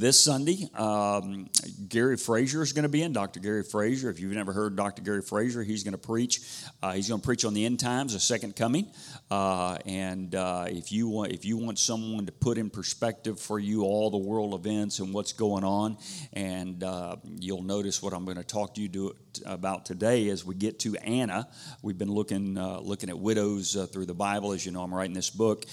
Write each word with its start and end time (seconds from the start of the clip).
this 0.00 0.18
Sunday. 0.18 0.66
Um, 0.74 1.50
Gary 1.86 2.16
Frazier 2.16 2.62
is 2.62 2.72
going 2.72 2.84
to 2.84 2.88
be 2.88 3.02
in. 3.02 3.12
Dr. 3.12 3.38
Gary 3.38 3.62
Frazier. 3.62 4.08
If 4.08 4.18
you've 4.18 4.32
never 4.32 4.52
heard 4.52 4.74
Dr. 4.74 5.02
Gary 5.02 5.20
Frazier, 5.20 5.62
he's 5.62 5.84
going 5.84 5.92
to 5.92 5.98
preach. 5.98 6.40
Uh, 6.82 6.92
he's 6.92 7.10
going 7.10 7.20
to 7.20 7.24
preach 7.24 7.44
on 7.44 7.52
the 7.52 7.66
end 7.66 7.80
times, 7.80 8.14
the 8.14 8.20
second 8.20 8.56
coming. 8.56 8.90
Uh, 9.30 9.76
and 9.84 10.34
uh, 10.34 10.64
if 10.68 10.90
you 10.90 11.08
want, 11.08 11.32
if 11.32 11.44
you 11.44 11.58
want 11.58 11.78
someone 11.78 12.24
to 12.24 12.32
put 12.32 12.56
in 12.56 12.70
perspective 12.70 13.38
for 13.38 13.58
you 13.58 13.82
all 13.82 14.10
the 14.10 14.18
world 14.18 14.54
events 14.54 15.00
and 15.00 15.12
what's 15.12 15.34
going 15.34 15.64
on, 15.64 15.98
and 16.32 16.82
uh, 16.82 17.16
you'll 17.38 17.62
notice 17.62 18.02
what 18.02 18.14
I'm 18.14 18.24
going 18.24 18.38
to 18.38 18.44
talk 18.44 18.74
to 18.76 18.80
you 18.80 19.14
about 19.44 19.84
today 19.84 20.30
as 20.30 20.46
we 20.46 20.54
get 20.54 20.78
to 20.80 20.96
Anna. 20.96 21.46
We've 21.82 21.98
been 21.98 22.10
looking 22.10 22.56
uh, 22.56 22.80
looking 22.80 23.10
at 23.10 23.18
widows 23.18 23.76
through 23.92 24.06
the 24.06 24.14
Bible. 24.14 24.52
As 24.52 24.64
you 24.64 24.72
know, 24.72 24.82
I'm 24.82 24.94
writing 24.94 25.14
this 25.14 25.30
book 25.30 25.66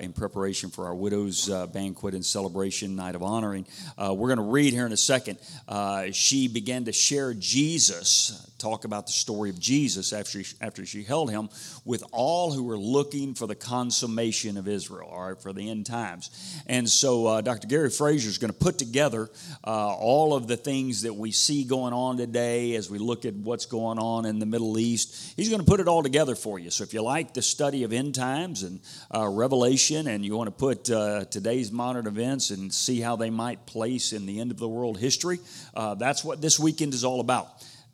in 0.00 0.12
preparation 0.12 0.70
for 0.70 0.86
our 0.86 0.94
widows 0.96 1.48
banquet 1.72 2.14
and 2.14 2.26
celebration 2.26 2.96
night 2.96 3.14
of 3.14 3.22
honoring. 3.22 3.66
Uh, 3.96 4.14
we're 4.14 4.28
going 4.28 4.38
to 4.38 4.52
read 4.52 4.72
here 4.72 4.86
in 4.86 4.92
a 4.92 4.96
second. 4.96 5.38
Uh, 5.66 6.10
she 6.12 6.48
began 6.48 6.84
to 6.84 6.92
share 6.92 7.34
Jesus, 7.34 8.50
talk 8.58 8.84
about 8.84 9.06
the 9.06 9.12
story 9.12 9.50
of 9.50 9.58
Jesus 9.58 10.12
after 10.12 10.42
she, 10.42 10.56
after 10.60 10.84
she 10.84 11.04
held 11.04 11.30
him 11.30 11.48
with 11.84 12.02
all 12.12 12.52
who 12.52 12.64
were 12.64 12.78
looking 12.78 13.34
for 13.34 13.46
the 13.46 13.54
consummation 13.54 14.56
of 14.56 14.68
Israel, 14.68 15.08
all 15.10 15.28
right, 15.28 15.40
for 15.40 15.52
the 15.52 15.68
end 15.70 15.86
times. 15.86 16.30
And 16.66 16.88
so 16.88 17.26
uh, 17.26 17.40
Dr. 17.40 17.68
Gary 17.68 17.90
Frazier 17.90 18.28
is 18.28 18.38
going 18.38 18.52
to 18.52 18.58
put 18.58 18.78
together 18.78 19.30
uh, 19.64 19.94
all 19.94 20.34
of 20.34 20.46
the 20.46 20.56
things 20.56 21.02
that 21.02 21.14
we 21.14 21.30
see 21.32 21.64
going 21.64 21.92
on 21.92 22.16
today 22.16 22.74
as 22.74 22.90
we 22.90 22.98
look 22.98 23.24
at 23.24 23.34
what's 23.34 23.66
going 23.66 23.98
on 23.98 24.26
in 24.26 24.38
the 24.38 24.46
Middle 24.46 24.78
East. 24.78 25.34
He's 25.36 25.48
going 25.48 25.60
to 25.60 25.66
put 25.66 25.80
it 25.80 25.88
all 25.88 26.02
together 26.02 26.34
for 26.34 26.58
you. 26.58 26.70
So 26.70 26.84
if 26.84 26.92
you 26.92 27.02
like 27.02 27.34
the 27.34 27.42
study 27.42 27.84
of 27.84 27.92
end 27.92 28.14
times 28.14 28.62
and 28.62 28.80
uh, 29.14 29.28
Revelation 29.28 30.06
and 30.06 30.24
you 30.24 30.36
want 30.36 30.48
to 30.48 30.52
put 30.52 30.90
uh, 30.90 31.24
today's 31.26 31.70
modern 31.70 32.06
events 32.06 32.50
and 32.50 32.72
see 32.72 33.00
how 33.00 33.16
they 33.16 33.30
might 33.30 33.57
place 33.66 34.12
in 34.12 34.26
the 34.26 34.40
end 34.40 34.50
of 34.50 34.58
the 34.58 34.68
world 34.68 34.98
history. 34.98 35.38
Uh, 35.74 35.94
that's 35.94 36.24
what 36.24 36.40
this 36.40 36.58
weekend 36.58 36.94
is 36.94 37.04
all 37.04 37.20
about. 37.20 37.48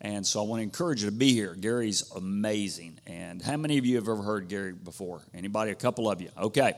And 0.05 0.23
so 0.23 0.39
I 0.39 0.43
want 0.45 0.59
to 0.59 0.63
encourage 0.63 1.01
you 1.01 1.09
to 1.09 1.15
be 1.15 1.33
here. 1.33 1.55
Gary's 1.55 2.11
amazing. 2.15 2.99
And 3.07 3.41
how 3.41 3.57
many 3.57 3.79
of 3.79 3.87
you 3.87 3.95
have 3.95 4.07
ever 4.07 4.21
heard 4.21 4.49
Gary 4.49 4.71
before? 4.71 5.23
Anybody? 5.33 5.71
A 5.71 5.75
couple 5.75 6.07
of 6.11 6.21
you. 6.21 6.29
Okay. 6.37 6.73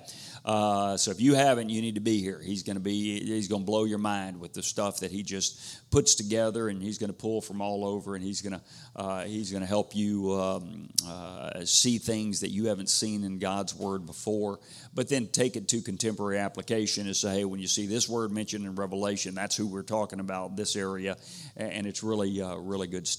Uh, 0.46 0.96
so 0.96 1.12
if 1.12 1.20
you 1.20 1.36
haven't, 1.36 1.68
you 1.68 1.82
need 1.82 1.96
to 1.96 2.02
be 2.02 2.22
here. 2.22 2.40
He's 2.42 2.64
going 2.64 2.78
to 2.78 2.82
be. 2.82 3.20
He's 3.20 3.50
going 3.50 3.64
to 3.64 3.66
blow 3.66 3.84
your 3.84 3.98
mind 3.98 4.40
with 4.40 4.54
the 4.54 4.64
stuff 4.64 5.02
that 5.02 5.12
he 5.12 5.24
just 5.24 5.92
puts 5.92 6.16
together, 6.16 6.70
and 6.70 6.82
he's 6.82 7.00
going 7.00 7.10
to 7.10 7.18
pull 7.18 7.42
from 7.42 7.60
all 7.60 7.86
over, 7.86 8.16
and 8.16 8.24
he's 8.24 8.42
going 8.42 8.54
to 8.54 8.62
uh, 8.96 9.26
he's 9.26 9.52
going 9.52 9.62
to 9.62 9.68
help 9.68 9.94
you 9.94 10.32
um, 10.32 10.88
uh, 11.06 11.66
see 11.66 11.98
things 11.98 12.40
that 12.40 12.50
you 12.52 12.68
haven't 12.68 12.90
seen 12.90 13.26
in 13.26 13.40
God's 13.40 13.76
Word 13.76 14.06
before. 14.06 14.60
But 14.94 15.10
then 15.10 15.28
take 15.28 15.58
it 15.58 15.68
to 15.68 15.82
contemporary 15.82 16.40
application 16.40 17.08
and 17.08 17.16
say, 17.16 17.40
hey, 17.40 17.46
when 17.46 17.60
you 17.60 17.68
see 17.68 17.88
this 17.88 18.08
word 18.08 18.32
mentioned 18.32 18.66
in 18.66 18.76
Revelation, 18.76 19.36
that's 19.36 19.56
who 19.56 19.68
we're 19.68 19.84
talking 19.84 20.22
about. 20.22 20.56
This 20.56 20.78
area, 20.78 21.18
and 21.58 21.86
it's 21.86 22.04
really 22.04 22.42
uh, 22.42 22.56
really 22.56 22.88
good 22.88 23.06
stuff. 23.06 23.17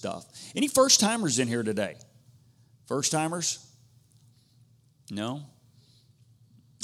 Any 0.55 0.69
first 0.69 1.01
timers 1.01 1.39
in 1.39 1.49
here 1.49 1.63
today? 1.63 1.97
First 2.87 3.13
timers? 3.13 3.65
No? 5.11 5.43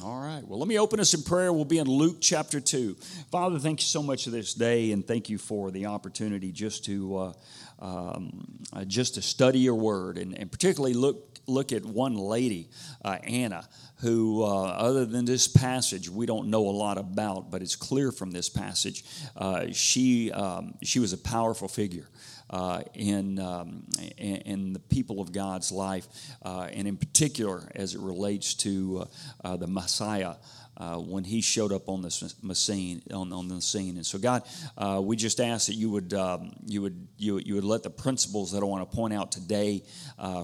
All 0.02 0.20
right. 0.20 0.42
Well, 0.46 0.58
let 0.58 0.66
me 0.66 0.78
open 0.78 0.98
us 0.98 1.14
in 1.14 1.22
prayer. 1.22 1.52
We'll 1.52 1.64
be 1.64 1.78
in 1.78 1.86
Luke 1.86 2.16
chapter 2.20 2.58
2. 2.58 2.96
Father, 3.30 3.58
thank 3.58 3.80
you 3.80 3.86
so 3.86 4.02
much 4.02 4.24
for 4.24 4.30
this 4.30 4.52
day, 4.52 4.90
and 4.90 5.06
thank 5.06 5.30
you 5.30 5.38
for 5.38 5.70
the 5.70 5.86
opportunity 5.86 6.50
just 6.50 6.84
to 6.86 7.16
uh, 7.16 7.32
um, 7.78 8.46
uh, 8.72 8.84
just 8.84 9.14
to 9.14 9.22
study 9.22 9.60
your 9.60 9.74
word, 9.76 10.18
and, 10.18 10.36
and, 10.36 10.50
particularly 10.50 10.94
look 10.94 11.38
look 11.46 11.72
at 11.72 11.84
one 11.84 12.16
lady, 12.16 12.70
uh, 13.04 13.18
Anna, 13.22 13.68
who, 14.00 14.42
uh, 14.42 14.46
other 14.46 15.04
than 15.04 15.24
this 15.24 15.46
passage, 15.46 16.08
we 16.08 16.26
don't 16.26 16.48
know 16.48 16.68
a 16.68 16.70
lot 16.70 16.98
about, 16.98 17.50
but 17.50 17.62
it's 17.62 17.76
clear 17.76 18.10
from 18.10 18.30
this 18.30 18.48
passage, 18.48 19.04
uh, 19.36 19.66
she 19.72 20.32
um, 20.32 20.74
she 20.82 20.98
was 20.98 21.12
a 21.12 21.18
powerful 21.18 21.68
figure 21.68 22.08
uh, 22.54 22.82
in, 22.94 23.40
um, 23.40 23.82
in, 24.16 24.72
the 24.74 24.78
people 24.78 25.20
of 25.20 25.32
God's 25.32 25.72
life, 25.72 26.06
uh, 26.44 26.68
and 26.72 26.86
in 26.86 26.96
particular 26.96 27.68
as 27.74 27.96
it 27.96 28.00
relates 28.00 28.54
to 28.54 29.06
uh, 29.42 29.48
uh 29.48 29.56
the 29.56 29.66
Messiah. 29.66 30.36
Uh, 30.76 30.96
when 30.96 31.22
he 31.22 31.40
showed 31.40 31.70
up 31.70 31.88
on 31.88 32.02
the 32.02 32.10
scene, 32.10 33.00
on, 33.12 33.32
on 33.32 33.46
the 33.46 33.60
scene, 33.60 33.94
and 33.94 34.04
so 34.04 34.18
God, 34.18 34.42
uh, 34.76 35.00
we 35.00 35.14
just 35.14 35.38
ask 35.38 35.68
that 35.68 35.74
you 35.74 35.88
would 35.90 36.12
um, 36.14 36.50
you 36.66 36.82
would 36.82 37.06
you, 37.16 37.38
you 37.38 37.54
would 37.54 37.62
let 37.62 37.84
the 37.84 37.90
principles 37.90 38.50
that 38.50 38.60
I 38.60 38.66
want 38.66 38.90
to 38.90 38.96
point 38.96 39.14
out 39.14 39.30
today 39.30 39.84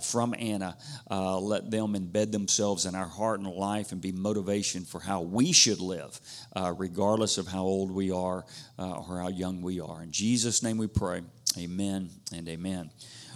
from 0.04 0.32
Anna 0.38 0.76
let 1.10 1.68
them 1.72 1.94
embed 1.94 2.30
themselves 2.30 2.86
in 2.86 2.94
our 2.94 3.08
heart 3.08 3.40
and 3.40 3.48
life 3.48 3.90
and 3.90 4.00
be 4.00 4.12
motivation 4.12 4.84
for 4.84 5.00
how 5.00 5.20
we 5.20 5.50
should 5.50 5.80
live, 5.80 6.20
regardless 6.76 7.36
of 7.36 7.48
how 7.48 7.62
old 7.62 7.90
we 7.90 8.12
are 8.12 8.44
or 8.78 9.18
how 9.18 9.28
young 9.30 9.62
we 9.62 9.80
are. 9.80 10.00
In 10.00 10.12
Jesus' 10.12 10.62
name, 10.62 10.78
we 10.78 10.86
pray. 10.86 11.22
Amen 11.58 12.10
and 12.32 12.48
amen. 12.48 12.90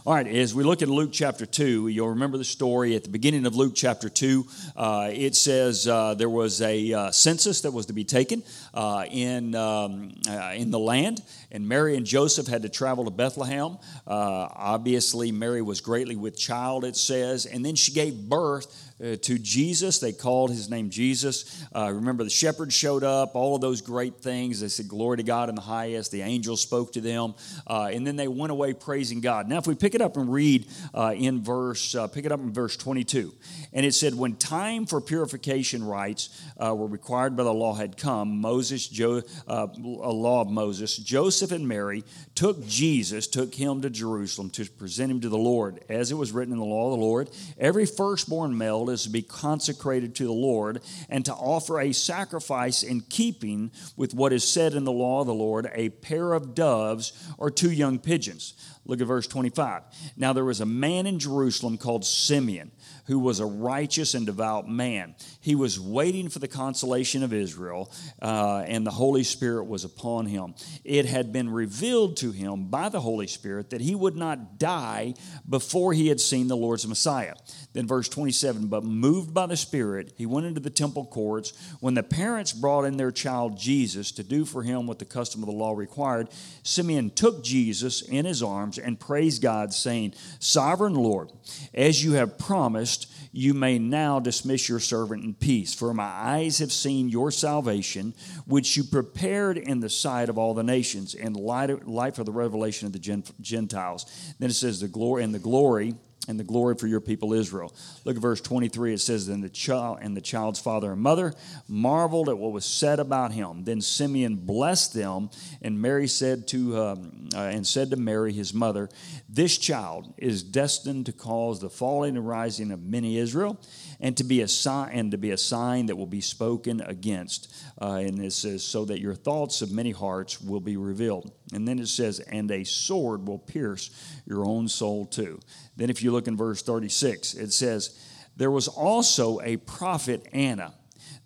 All 0.07 0.15
right, 0.15 0.27
as 0.27 0.55
we 0.55 0.65
look 0.65 0.83
at 0.83 0.89
Luke 0.89 1.11
chapter 1.13 1.47
2, 1.47 1.89
you'll 1.89 2.11
remember 2.11 2.37
the 2.37 2.45
story 2.45 2.95
at 2.95 3.05
the 3.05 3.09
beginning 3.09 3.47
of 3.47 3.57
Luke 3.57 3.73
chapter 3.75 4.11
2. 4.11 4.47
Uh, 4.77 5.11
it 5.11 5.35
says 5.35 5.89
uh, 5.89 6.13
there 6.13 6.29
was 6.29 6.61
a 6.61 6.93
uh, 6.93 7.11
census 7.11 7.63
that 7.63 7.73
was 7.73 7.87
to 7.87 7.95
be 7.95 8.05
taken 8.05 8.43
uh, 8.75 9.07
in, 9.11 9.55
um, 9.55 10.13
uh, 10.29 10.53
in 10.55 10.71
the 10.71 10.79
land, 10.79 11.23
and 11.51 11.67
Mary 11.67 11.97
and 11.97 12.05
Joseph 12.05 12.47
had 12.47 12.63
to 12.63 12.69
travel 12.69 13.07
to 13.07 13.11
Bethlehem. 13.11 13.79
Uh, 14.07 14.49
obviously, 14.55 15.33
Mary 15.33 15.63
was 15.63 15.81
greatly 15.81 16.17
with 16.17 16.37
child, 16.37 16.85
it 16.85 16.97
says, 16.97 17.47
and 17.47 17.65
then 17.65 17.75
she 17.75 17.91
gave 17.91 18.29
birth 18.29 18.84
uh, 19.03 19.17
to 19.23 19.39
Jesus. 19.39 19.99
They 19.99 20.13
called 20.13 20.51
his 20.51 20.71
name 20.71 20.91
Jesus. 20.91 21.65
Uh, 21.75 21.91
remember, 21.93 22.23
the 22.23 22.31
shepherds 22.31 22.75
showed 22.75 23.03
up, 23.03 23.35
all 23.35 23.57
of 23.57 23.61
those 23.61 23.81
great 23.81 24.21
things. 24.21 24.61
They 24.61 24.69
said, 24.69 24.89
Glory 24.89 25.17
to 25.17 25.23
God 25.23 25.49
in 25.49 25.55
the 25.55 25.61
highest. 25.61 26.13
The 26.13 26.23
angels 26.23 26.61
spoke 26.61 26.93
to 26.93 27.01
them. 27.01 27.35
Uh, 27.67 27.91
and 27.93 28.07
then 28.07 28.17
they 28.17 28.29
went 28.29 28.53
away 28.53 28.73
praising 28.73 29.21
God. 29.21 29.49
Now, 29.49 29.59
if 29.59 29.67
we 29.67 29.75
pick 29.75 29.95
it 29.95 30.01
up 30.01 30.17
and 30.17 30.33
read 30.33 30.69
uh, 30.95 31.13
in 31.17 31.43
verse, 31.43 31.95
uh, 31.95 32.07
pick 32.07 32.25
it 32.25 32.33
up 32.33 32.41
in 32.41 32.53
verse 32.53 32.77
22. 32.77 33.35
And 33.73 33.85
it 33.85 33.95
said, 33.95 34.15
When 34.15 34.37
time 34.37 34.87
for 34.87 35.01
purification 35.01 35.85
rites 35.85 36.29
uh, 36.57 36.75
were 36.75 36.87
required 36.87 37.37
by 37.37 37.43
the 37.43 37.53
law 37.53 37.75
had 37.75 37.97
come, 37.97 38.41
Moses, 38.41 38.87
jo- 38.87 39.23
a 39.49 39.67
law 39.67 40.41
of 40.41 40.49
Moses, 40.49 40.97
Joseph 40.97 41.51
and 41.51 41.67
Mary 41.67 42.05
took 42.35 42.65
Jesus, 42.67 43.27
took 43.27 43.55
him 43.55 43.83
to 43.83 43.91
Jerusalem 43.91 44.51
to 44.51 44.65
present 44.67 45.11
him 45.11 45.21
to 45.21 45.29
the 45.29 45.39
Lord. 45.39 45.85
As 45.89 46.13
it 46.13 46.15
was 46.15 46.33
written 46.33 46.53
in 46.53 46.59
the 46.59 46.65
law 46.65 46.93
of 46.93 46.99
the 46.99 47.05
Lord, 47.05 47.31
every 47.59 47.87
firstborn 47.87 48.57
male 48.57 48.84
is 48.91 49.05
to 49.05 49.11
be 49.11 49.23
consecrated 49.23 50.15
to 50.17 50.25
the 50.25 50.33
Lord 50.33 50.81
and 51.09 51.25
to 51.25 51.33
offer 51.33 51.81
a 51.81 51.93
sacrifice 51.93 52.83
in 52.83 53.01
keeping 53.01 53.71
with 53.97 54.15
what 54.15 54.33
is 54.33 54.47
said 54.47 54.75
in 54.75 54.85
the 54.85 54.93
law 54.93 55.21
of 55.21 55.27
the 55.27 55.35
Lord 55.35 55.71
a 55.75 55.91
pair 55.91 56.33
of 56.33 56.55
doves 56.55 57.13
or 57.39 57.51
two 57.51 57.71
young 57.71 57.99
pigeons. 57.99 58.55
Look 58.87 59.01
at 59.01 59.07
verse 59.07 59.27
25. 59.27 59.83
Now 60.17 60.33
there 60.33 60.45
was 60.45 60.61
a 60.61 60.67
man 60.67 61.07
in 61.07 61.19
Jerusalem 61.19 61.79
called 61.79 62.05
Simeon 62.05 62.71
who 63.07 63.19
was 63.19 63.41
a 63.41 63.47
righteous 63.47 64.15
and 64.15 64.27
devout 64.27 64.69
man. 64.69 65.15
He 65.41 65.55
was 65.55 65.79
waiting 65.79 66.29
for 66.29 66.39
the 66.39 66.49
consolation 66.49 67.23
of 67.23 67.33
Israel, 67.33 67.93
uh, 68.21 68.65
and 68.67 68.87
the 68.87 68.91
Holy 68.91 69.25
Spirit 69.25 69.65
was 69.65 69.85
upon 69.85 70.27
him. 70.27 70.55
It 70.85 71.07
had 71.07 71.33
been 71.33 71.51
revealed 71.51 72.17
to 72.19 72.31
him 72.31 72.67
by 72.67 72.89
the 72.89 73.01
Holy 73.01 73.27
Spirit 73.27 73.71
that 73.71 73.81
he 73.81 73.95
would 73.95 74.17
not 74.17 74.59
die 74.59 75.15
before 75.49 75.93
he 75.93 76.09
had 76.09 76.21
seen 76.21 76.49
the 76.49 76.57
Lord's 76.57 76.87
Messiah. 76.87 77.35
Then, 77.75 77.89
verse 77.89 78.09
27 78.09 78.69
But 78.69 78.85
moved 78.85 79.35
by 79.35 79.47
the 79.47 79.57
Spirit, 79.57 80.15
he 80.17 80.27
went 80.27 80.47
into 80.47 80.61
the 80.61 80.71
temple 80.71 81.05
courts. 81.05 81.53
When 81.81 81.95
the 81.95 82.03
parents 82.03 82.53
brought 82.53 82.85
in 82.85 82.97
their 82.97 83.11
child 83.11 83.59
Jesus 83.59 84.13
to 84.13 84.23
do 84.23 84.45
for 84.45 84.63
him 84.63 84.87
what 84.87 85.01
the 85.01 85.05
custom 85.05 85.43
of 85.43 85.49
the 85.49 85.55
law 85.55 85.73
required, 85.73 86.29
Simeon 86.63 87.11
took 87.11 87.45
Jesus 87.45 88.01
in 88.01 88.25
his 88.25 88.43
arms 88.43 88.79
and 88.79 88.99
praised 88.99 89.43
God, 89.43 89.75
saying, 89.75 90.15
Sovereign 90.39 90.95
Lord, 90.95 91.31
as 91.75 92.03
you 92.03 92.13
have 92.13 92.39
promised, 92.39 93.13
you 93.33 93.53
may 93.53 93.81
now 93.81 94.21
dismiss 94.21 94.69
your 94.69 94.79
servant 94.79 95.25
in 95.25 95.35
peace. 95.35 95.75
For 95.75 95.93
my 95.93 96.05
eyes 96.05 96.59
have 96.59 96.71
seen 96.71 97.09
your 97.09 97.33
salvation, 97.33 98.15
which 98.47 98.77
you 98.77 98.85
prepared 98.85 99.59
in 99.59 99.81
the 99.81 99.91
sight 99.91 100.29
of 100.29 100.39
all 100.39 100.55
the 100.55 100.63
nations, 100.63 101.17
and 101.17 101.37
light, 101.37 101.89
light 101.89 102.15
for 102.15 102.23
the 102.23 102.31
revelation 102.31 102.87
of 102.87 102.93
the 102.93 103.25
Gentiles. 103.41 104.35
Then 104.39 104.51
it 104.51 104.55
says, 104.55 104.79
the 104.79 104.87
glory 104.87 105.25
and 105.25 105.35
the 105.35 105.41
glory 105.41 105.97
and 106.29 106.39
the 106.39 106.45
glory 106.45 106.75
for 106.75 106.87
your 106.87 107.01
people 107.01 107.33
Israel. 107.33 107.75
Look 108.05 108.17
at 108.17 108.23
verse 108.23 108.41
23. 108.41 108.95
It 108.95 109.01
says, 109.01 109.27
Then 109.27 109.41
the 109.41 109.49
child 109.49 109.99
and 110.01 110.17
the 110.17 110.21
child's 110.21 110.61
father 110.61 110.93
and 110.93 111.01
mother 111.01 111.35
marveled 111.69 112.29
at 112.29 112.39
what 112.39 112.53
was 112.53 112.65
said 112.65 112.99
about 112.99 113.33
him. 113.33 113.65
Then 113.65 113.81
Simeon 113.81 114.37
blessed 114.37 114.95
them, 114.95 115.31
and 115.63 115.81
Mary 115.81 116.09
said 116.09 116.47
to 116.49 116.79
um, 116.79 117.29
uh, 117.35 117.39
and 117.41 117.67
said 117.67 117.91
to 117.91 117.97
Mary 117.97 118.33
his 118.33 118.55
mother, 118.55 118.89
This 119.29 119.59
child 119.59 120.15
is 120.17 120.43
destined 120.43 121.07
to 121.07 121.13
cause 121.13 121.61
the 121.61 121.71
falling 121.71 122.17
and 122.17 122.27
rising 122.27 122.71
of 122.71 122.83
many 122.83 123.19
Israel, 123.19 123.61
and 124.05 124.19
to 124.19 124.23
be 124.23 124.43
a 124.43 124.49
sign 124.49 124.91
and 124.93 125.11
to 125.13 125.17
be 125.17 125.31
a 125.31 125.39
sign 125.39 125.87
that 125.87 125.97
will 125.97 126.07
be 126.07 126.21
spoken 126.21 126.83
against. 126.83 127.51
Uh, 127.81 128.03
and 128.05 128.23
it 128.23 128.35
says, 128.35 128.63
so 128.63 128.85
that 128.85 129.01
your 129.01 129.15
thoughts 129.15 129.63
of 129.63 129.73
many 129.73 129.93
hearts 129.93 130.43
will 130.43 130.61
be 130.61 130.77
revealed. 130.77 131.33
And 131.55 131.67
then 131.67 131.79
it 131.79 131.89
says, 131.89 132.21
and 132.21 132.51
a 132.51 132.65
sword 132.65 133.27
will 133.27 133.39
pierce 133.39 133.91
your 134.27 134.45
own 134.45 134.69
soul 134.69 135.07
too. 135.07 135.41
Then, 135.77 135.89
if 135.89 136.03
you 136.03 136.13
look 136.13 136.29
in 136.29 136.37
verse 136.37 136.61
36, 136.61 137.33
it 137.33 137.55
says, 137.55 137.99
There 138.37 138.51
was 138.51 138.69
also 138.69 139.41
a 139.41 139.57
prophet 139.57 140.29
Anna 140.33 140.75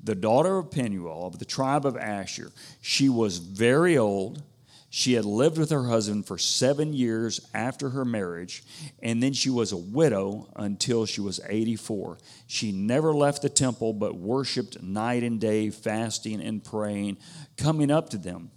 the 0.00 0.14
daughter 0.14 0.58
of 0.58 0.70
Penuel 0.70 1.26
of 1.26 1.40
the 1.40 1.44
tribe 1.44 1.84
of 1.84 1.96
Asher. 1.96 2.52
She 2.80 3.08
was 3.08 3.38
very 3.38 3.98
old. 3.98 4.42
She 4.90 5.12
had 5.14 5.26
lived 5.26 5.58
with 5.58 5.70
her 5.70 5.84
husband 5.84 6.26
for 6.26 6.38
seven 6.38 6.94
years 6.94 7.40
after 7.52 7.90
her 7.90 8.04
marriage, 8.04 8.62
and 9.02 9.22
then 9.22 9.34
she 9.34 9.50
was 9.50 9.72
a 9.72 9.76
widow 9.76 10.50
until 10.56 11.04
she 11.04 11.20
was 11.20 11.40
84. 11.46 12.18
She 12.46 12.72
never 12.72 13.12
left 13.14 13.42
the 13.42 13.50
temple, 13.50 13.92
but 13.92 14.16
worshiped 14.16 14.82
night 14.82 15.22
and 15.22 15.38
day, 15.38 15.68
fasting 15.70 16.40
and 16.40 16.64
praying, 16.64 17.18
coming 17.56 17.90
up 17.90 18.08
to 18.10 18.18
them 18.18 18.50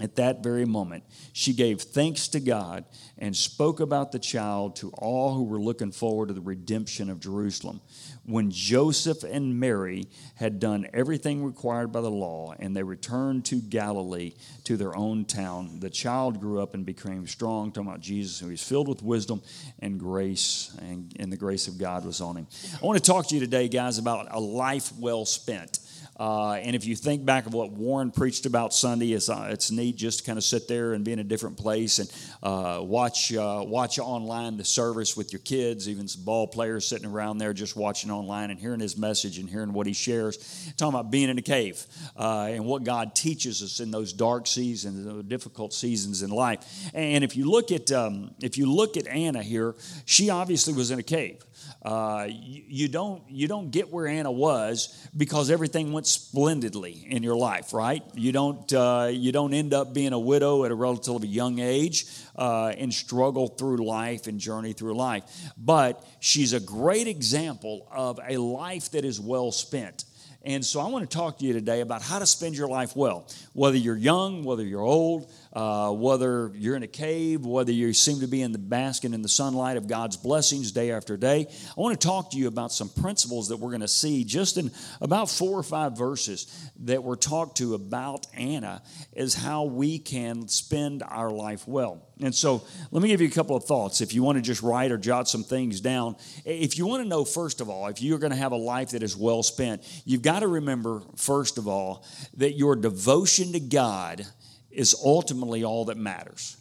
at 0.00 0.16
that 0.16 0.42
very 0.42 0.64
moment, 0.64 1.04
she 1.34 1.52
gave 1.52 1.82
thanks 1.82 2.28
to 2.28 2.40
God 2.40 2.86
and 3.18 3.36
spoke 3.36 3.78
about 3.78 4.10
the 4.10 4.18
child 4.18 4.74
to 4.76 4.90
all 4.96 5.34
who 5.34 5.44
were 5.44 5.60
looking 5.60 5.92
forward 5.92 6.28
to 6.28 6.34
the 6.34 6.40
redemption 6.40 7.10
of 7.10 7.20
Jerusalem. 7.20 7.82
When 8.24 8.50
Joseph 8.50 9.22
and 9.22 9.60
Mary 9.60 10.08
had 10.36 10.58
done 10.60 10.86
everything 10.94 11.44
required 11.44 11.92
by 11.92 12.00
the 12.00 12.10
law 12.10 12.54
and 12.58 12.74
they 12.74 12.82
returned 12.82 13.44
to 13.46 13.56
Galilee 13.60 14.32
to 14.64 14.78
their 14.78 14.96
own 14.96 15.26
town, 15.26 15.80
the 15.80 15.90
child 15.90 16.40
grew 16.40 16.62
up 16.62 16.72
and 16.72 16.86
became 16.86 17.26
strong. 17.26 17.70
Talking 17.70 17.90
about 17.90 18.00
Jesus, 18.00 18.38
who 18.40 18.48
was 18.48 18.62
filled 18.62 18.88
with 18.88 19.02
wisdom 19.02 19.42
and 19.80 20.00
grace, 20.00 20.74
and, 20.80 21.14
and 21.20 21.30
the 21.30 21.36
grace 21.36 21.68
of 21.68 21.76
God 21.76 22.06
was 22.06 22.22
on 22.22 22.36
him. 22.36 22.46
I 22.82 22.86
want 22.86 23.02
to 23.02 23.04
talk 23.04 23.26
to 23.28 23.34
you 23.34 23.40
today, 23.40 23.68
guys, 23.68 23.98
about 23.98 24.28
a 24.30 24.40
life 24.40 24.90
well 24.98 25.26
spent. 25.26 25.80
Uh, 26.18 26.52
and 26.52 26.76
if 26.76 26.84
you 26.84 26.94
think 26.94 27.24
back 27.24 27.46
of 27.46 27.54
what 27.54 27.72
Warren 27.72 28.10
preached 28.10 28.46
about 28.46 28.74
Sunday, 28.74 29.12
it's, 29.12 29.28
uh, 29.28 29.48
it's 29.50 29.70
neat 29.70 29.96
just 29.96 30.20
to 30.20 30.24
kind 30.24 30.36
of 30.36 30.44
sit 30.44 30.68
there 30.68 30.92
and 30.92 31.04
be 31.04 31.12
in 31.12 31.18
a 31.18 31.24
different 31.24 31.56
place 31.56 31.98
and 31.98 32.12
uh, 32.42 32.80
watch 32.82 33.32
uh, 33.34 33.64
watch 33.66 33.98
online 33.98 34.56
the 34.56 34.64
service 34.64 35.16
with 35.16 35.32
your 35.32 35.40
kids, 35.40 35.88
even 35.88 36.06
some 36.06 36.24
ball 36.24 36.46
players 36.46 36.86
sitting 36.86 37.08
around 37.08 37.38
there 37.38 37.52
just 37.52 37.76
watching 37.76 38.10
online 38.10 38.50
and 38.50 38.60
hearing 38.60 38.80
his 38.80 38.96
message 38.96 39.38
and 39.38 39.48
hearing 39.48 39.72
what 39.72 39.86
he 39.86 39.92
shares. 39.92 40.72
Talking 40.76 40.94
about 40.94 41.10
being 41.10 41.30
in 41.30 41.38
a 41.38 41.42
cave 41.42 41.84
uh, 42.16 42.48
and 42.50 42.64
what 42.66 42.84
God 42.84 43.14
teaches 43.14 43.62
us 43.62 43.80
in 43.80 43.90
those 43.90 44.12
dark 44.12 44.46
seasons, 44.46 45.04
those 45.04 45.24
difficult 45.24 45.72
seasons 45.72 46.22
in 46.22 46.30
life. 46.30 46.60
And 46.94 47.24
if 47.24 47.36
you 47.36 47.50
look 47.50 47.72
at 47.72 47.90
um, 47.90 48.34
if 48.40 48.58
you 48.58 48.70
look 48.70 48.96
at 48.96 49.06
Anna 49.06 49.42
here, 49.42 49.74
she 50.04 50.30
obviously 50.30 50.74
was 50.74 50.90
in 50.90 50.98
a 50.98 51.02
cave. 51.02 51.42
Uh, 51.84 52.28
you, 52.28 52.62
you, 52.68 52.88
don't 52.88 53.24
you 53.28 53.48
don't 53.48 53.70
get 53.70 53.92
where 53.92 54.06
Anna 54.06 54.30
was 54.30 54.96
because 55.16 55.50
everything 55.50 55.92
went 55.92 56.06
splendidly 56.06 57.04
in 57.08 57.24
your 57.24 57.34
life, 57.34 57.72
right? 57.72 58.04
You 58.14 58.30
don't 58.30 58.72
uh, 58.72 59.10
you 59.12 59.32
don't 59.32 59.52
end 59.52 59.74
up 59.74 59.92
being 59.92 60.12
a 60.12 60.18
widow 60.18 60.64
at 60.64 60.70
a 60.70 60.76
relatively 60.76 61.26
young 61.26 61.58
age 61.58 62.06
uh, 62.36 62.68
and 62.68 62.94
struggle 62.94 63.48
through 63.48 63.78
life 63.78 64.28
and 64.28 64.38
journey 64.38 64.74
through 64.74 64.94
life. 64.94 65.24
But 65.58 66.04
she's 66.20 66.52
a 66.52 66.60
great 66.60 67.08
example 67.08 67.88
of 67.90 68.20
a 68.28 68.36
life 68.36 68.92
that 68.92 69.04
is 69.04 69.18
well 69.18 69.50
spent. 69.50 70.04
And 70.44 70.64
so 70.64 70.80
I 70.80 70.88
want 70.88 71.08
to 71.08 71.16
talk 71.16 71.38
to 71.38 71.44
you 71.44 71.52
today 71.52 71.80
about 71.80 72.02
how 72.02 72.18
to 72.18 72.26
spend 72.26 72.56
your 72.56 72.66
life 72.68 72.96
well. 72.96 73.28
Whether 73.52 73.76
you're 73.76 73.96
young, 73.96 74.42
whether 74.42 74.64
you're 74.64 74.80
old, 74.80 75.30
uh, 75.52 75.92
whether 75.92 76.50
you're 76.54 76.74
in 76.74 76.82
a 76.82 76.88
cave, 76.88 77.46
whether 77.46 77.70
you 77.70 77.92
seem 77.92 78.20
to 78.20 78.26
be 78.26 78.42
in 78.42 78.50
the 78.50 78.58
basking 78.58 79.14
in 79.14 79.22
the 79.22 79.28
sunlight 79.28 79.76
of 79.76 79.86
God's 79.86 80.16
blessings 80.16 80.72
day 80.72 80.90
after 80.90 81.16
day. 81.16 81.46
I 81.48 81.80
want 81.80 82.00
to 82.00 82.06
talk 82.06 82.32
to 82.32 82.38
you 82.38 82.48
about 82.48 82.72
some 82.72 82.88
principles 82.88 83.50
that 83.50 83.58
we're 83.58 83.70
going 83.70 83.82
to 83.82 83.88
see 83.88 84.24
just 84.24 84.56
in 84.56 84.72
about 85.00 85.30
four 85.30 85.58
or 85.58 85.62
five 85.62 85.96
verses 85.96 86.70
that 86.80 87.04
we're 87.04 87.16
talked 87.16 87.58
to 87.58 87.74
about 87.74 88.26
Anna 88.34 88.82
is 89.12 89.34
how 89.34 89.64
we 89.64 89.98
can 89.98 90.48
spend 90.48 91.02
our 91.02 91.30
life 91.30 91.68
well. 91.68 92.02
And 92.22 92.34
so 92.34 92.62
let 92.90 93.02
me 93.02 93.08
give 93.08 93.20
you 93.20 93.28
a 93.28 93.32
couple 93.32 93.56
of 93.56 93.64
thoughts. 93.64 94.00
If 94.00 94.14
you 94.14 94.22
want 94.22 94.36
to 94.36 94.42
just 94.42 94.62
write 94.62 94.92
or 94.92 94.98
jot 94.98 95.28
some 95.28 95.42
things 95.42 95.80
down, 95.80 96.16
if 96.44 96.78
you 96.78 96.86
want 96.86 97.02
to 97.02 97.08
know, 97.08 97.24
first 97.24 97.60
of 97.60 97.68
all, 97.68 97.88
if 97.88 98.00
you're 98.00 98.18
going 98.18 98.30
to 98.30 98.36
have 98.36 98.52
a 98.52 98.56
life 98.56 98.90
that 98.90 99.02
is 99.02 99.16
well 99.16 99.42
spent, 99.42 99.82
you've 100.04 100.22
got 100.22 100.40
to 100.40 100.48
remember, 100.48 101.02
first 101.16 101.58
of 101.58 101.66
all, 101.66 102.04
that 102.36 102.52
your 102.52 102.76
devotion 102.76 103.52
to 103.52 103.60
God 103.60 104.24
is 104.70 104.94
ultimately 105.04 105.64
all 105.64 105.86
that 105.86 105.96
matters. 105.96 106.56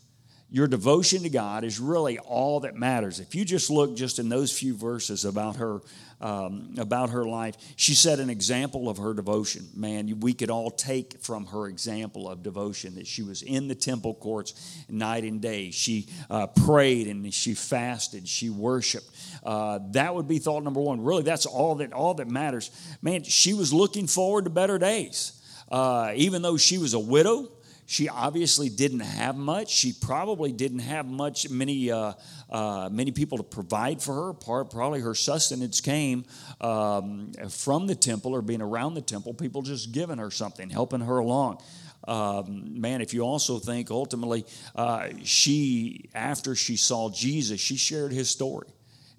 Your 0.53 0.67
devotion 0.67 1.23
to 1.23 1.29
God 1.29 1.63
is 1.63 1.79
really 1.79 2.19
all 2.19 2.59
that 2.61 2.75
matters. 2.75 3.21
If 3.21 3.35
you 3.35 3.45
just 3.45 3.69
look 3.69 3.95
just 3.95 4.19
in 4.19 4.27
those 4.27 4.51
few 4.51 4.75
verses 4.75 5.23
about 5.23 5.55
her, 5.55 5.79
um, 6.19 6.75
about 6.77 7.11
her 7.11 7.23
life, 7.23 7.55
she 7.77 7.95
set 7.95 8.19
an 8.19 8.29
example 8.29 8.89
of 8.89 8.97
her 8.97 9.13
devotion. 9.13 9.69
Man, 9.73 10.19
we 10.19 10.33
could 10.33 10.49
all 10.49 10.69
take 10.69 11.21
from 11.21 11.45
her 11.45 11.69
example 11.69 12.29
of 12.29 12.43
devotion 12.43 12.95
that 12.95 13.07
she 13.07 13.23
was 13.23 13.43
in 13.43 13.69
the 13.69 13.75
temple 13.75 14.13
courts 14.13 14.83
night 14.89 15.23
and 15.23 15.41
day. 15.41 15.71
She 15.71 16.09
uh, 16.29 16.47
prayed 16.47 17.07
and 17.07 17.33
she 17.33 17.53
fasted. 17.53 18.27
She 18.27 18.49
worshiped. 18.49 19.09
Uh, 19.45 19.79
that 19.91 20.13
would 20.13 20.27
be 20.27 20.39
thought 20.39 20.65
number 20.65 20.81
one. 20.81 21.01
Really, 21.01 21.23
that's 21.23 21.45
all 21.45 21.75
that 21.75 21.93
all 21.93 22.15
that 22.15 22.27
matters. 22.27 22.71
Man, 23.01 23.23
she 23.23 23.53
was 23.53 23.71
looking 23.71 24.05
forward 24.05 24.43
to 24.43 24.49
better 24.49 24.77
days. 24.77 25.31
Uh, 25.71 26.11
even 26.15 26.41
though 26.41 26.57
she 26.57 26.77
was 26.77 26.93
a 26.93 26.99
widow, 26.99 27.47
she 27.91 28.07
obviously 28.07 28.69
didn't 28.69 29.01
have 29.01 29.35
much. 29.35 29.69
She 29.69 29.91
probably 29.91 30.53
didn't 30.53 30.79
have 30.79 31.05
much, 31.05 31.49
many, 31.49 31.91
uh, 31.91 32.13
uh, 32.49 32.87
many 32.89 33.11
people 33.11 33.37
to 33.39 33.43
provide 33.43 34.01
for 34.01 34.13
her. 34.13 34.33
Part, 34.33 34.71
probably 34.71 35.01
her 35.01 35.13
sustenance 35.13 35.81
came 35.81 36.23
um, 36.61 37.33
from 37.49 37.87
the 37.87 37.95
temple 37.95 38.33
or 38.33 38.41
being 38.41 38.61
around 38.61 38.93
the 38.93 39.01
temple, 39.01 39.33
people 39.33 39.61
just 39.61 39.91
giving 39.91 40.19
her 40.19 40.31
something, 40.31 40.69
helping 40.69 41.01
her 41.01 41.17
along. 41.17 41.61
Um, 42.07 42.79
man, 42.79 43.01
if 43.01 43.13
you 43.13 43.23
also 43.23 43.59
think 43.59 43.91
ultimately, 43.91 44.45
uh, 44.73 45.09
she, 45.25 46.09
after 46.15 46.55
she 46.55 46.77
saw 46.77 47.09
Jesus, 47.09 47.59
she 47.59 47.75
shared 47.75 48.13
his 48.13 48.29
story. 48.29 48.69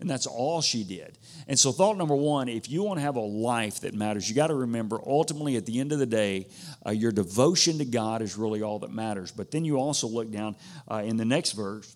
And 0.02 0.10
that's 0.10 0.26
all 0.26 0.60
she 0.60 0.82
did. 0.82 1.16
And 1.46 1.56
so, 1.56 1.70
thought 1.70 1.96
number 1.96 2.16
one 2.16 2.48
if 2.48 2.68
you 2.68 2.82
want 2.82 2.98
to 2.98 3.02
have 3.02 3.14
a 3.14 3.20
life 3.20 3.82
that 3.82 3.94
matters, 3.94 4.28
you 4.28 4.34
got 4.34 4.48
to 4.48 4.54
remember 4.56 5.00
ultimately 5.06 5.54
at 5.54 5.64
the 5.64 5.78
end 5.78 5.92
of 5.92 6.00
the 6.00 6.06
day, 6.06 6.48
uh, 6.84 6.90
your 6.90 7.12
devotion 7.12 7.78
to 7.78 7.84
God 7.84 8.20
is 8.20 8.36
really 8.36 8.62
all 8.62 8.80
that 8.80 8.90
matters. 8.90 9.30
But 9.30 9.52
then 9.52 9.64
you 9.64 9.78
also 9.78 10.08
look 10.08 10.32
down 10.32 10.56
uh, 10.90 11.02
in 11.04 11.18
the 11.18 11.24
next 11.24 11.52
verse. 11.52 11.94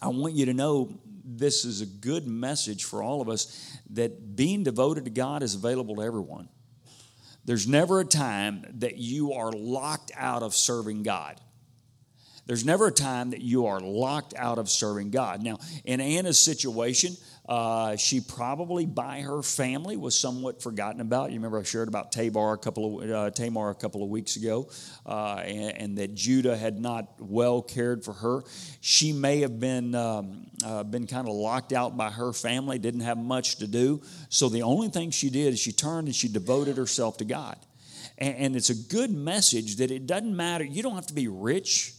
I 0.00 0.06
want 0.06 0.34
you 0.34 0.46
to 0.46 0.54
know 0.54 0.96
this 1.24 1.64
is 1.64 1.80
a 1.80 1.86
good 1.86 2.28
message 2.28 2.84
for 2.84 3.02
all 3.02 3.20
of 3.20 3.28
us 3.28 3.76
that 3.90 4.36
being 4.36 4.62
devoted 4.62 5.04
to 5.06 5.10
God 5.10 5.42
is 5.42 5.56
available 5.56 5.96
to 5.96 6.02
everyone. 6.02 6.48
There's 7.44 7.66
never 7.66 7.98
a 7.98 8.04
time 8.04 8.64
that 8.74 8.98
you 8.98 9.32
are 9.32 9.50
locked 9.50 10.12
out 10.14 10.44
of 10.44 10.54
serving 10.54 11.02
God. 11.02 11.40
There's 12.48 12.64
never 12.64 12.86
a 12.86 12.92
time 12.92 13.30
that 13.30 13.42
you 13.42 13.66
are 13.66 13.78
locked 13.78 14.32
out 14.34 14.56
of 14.56 14.70
serving 14.70 15.10
God. 15.10 15.42
Now, 15.42 15.58
in 15.84 16.00
Anna's 16.00 16.40
situation, 16.40 17.14
uh, 17.46 17.94
she 17.96 18.22
probably 18.22 18.86
by 18.86 19.20
her 19.20 19.42
family 19.42 19.98
was 19.98 20.18
somewhat 20.18 20.62
forgotten 20.62 21.02
about. 21.02 21.30
You 21.30 21.36
remember 21.36 21.58
I 21.58 21.62
shared 21.62 21.88
about 21.88 22.10
Tamar 22.10 22.54
a 22.54 22.58
couple 22.58 23.02
of 23.02 23.10
uh, 23.10 23.30
Tamar 23.32 23.68
a 23.68 23.74
couple 23.74 24.02
of 24.02 24.08
weeks 24.08 24.36
ago, 24.36 24.70
uh, 25.04 25.42
and, 25.44 25.76
and, 25.76 25.98
that 25.98 26.14
Judah 26.14 26.56
had 26.56 26.80
not 26.80 27.06
well 27.18 27.60
cared 27.60 28.02
for 28.02 28.14
her. 28.14 28.40
She 28.80 29.12
may 29.12 29.40
have 29.40 29.60
been 29.60 29.94
um, 29.94 30.46
uh, 30.64 30.84
been 30.84 31.06
kind 31.06 31.28
of 31.28 31.34
locked 31.34 31.74
out 31.74 31.98
by 31.98 32.10
her 32.10 32.32
family, 32.32 32.78
didn't 32.78 33.00
have 33.00 33.18
much 33.18 33.56
to 33.56 33.66
do. 33.66 34.00
So 34.30 34.48
the 34.48 34.62
only 34.62 34.88
thing 34.88 35.10
she 35.10 35.28
did 35.28 35.52
is 35.52 35.60
she 35.60 35.72
turned 35.72 36.08
and 36.08 36.16
she 36.16 36.28
devoted 36.28 36.78
herself 36.78 37.18
to 37.18 37.26
God. 37.26 37.58
and, 38.16 38.36
and 38.36 38.56
it's 38.56 38.70
a 38.70 38.74
good 38.74 39.10
message 39.10 39.76
that 39.76 39.90
it 39.90 40.06
doesn't 40.06 40.34
matter. 40.34 40.64
You 40.64 40.82
don't 40.82 40.94
have 40.94 41.08
to 41.08 41.14
be 41.14 41.28
rich. 41.28 41.94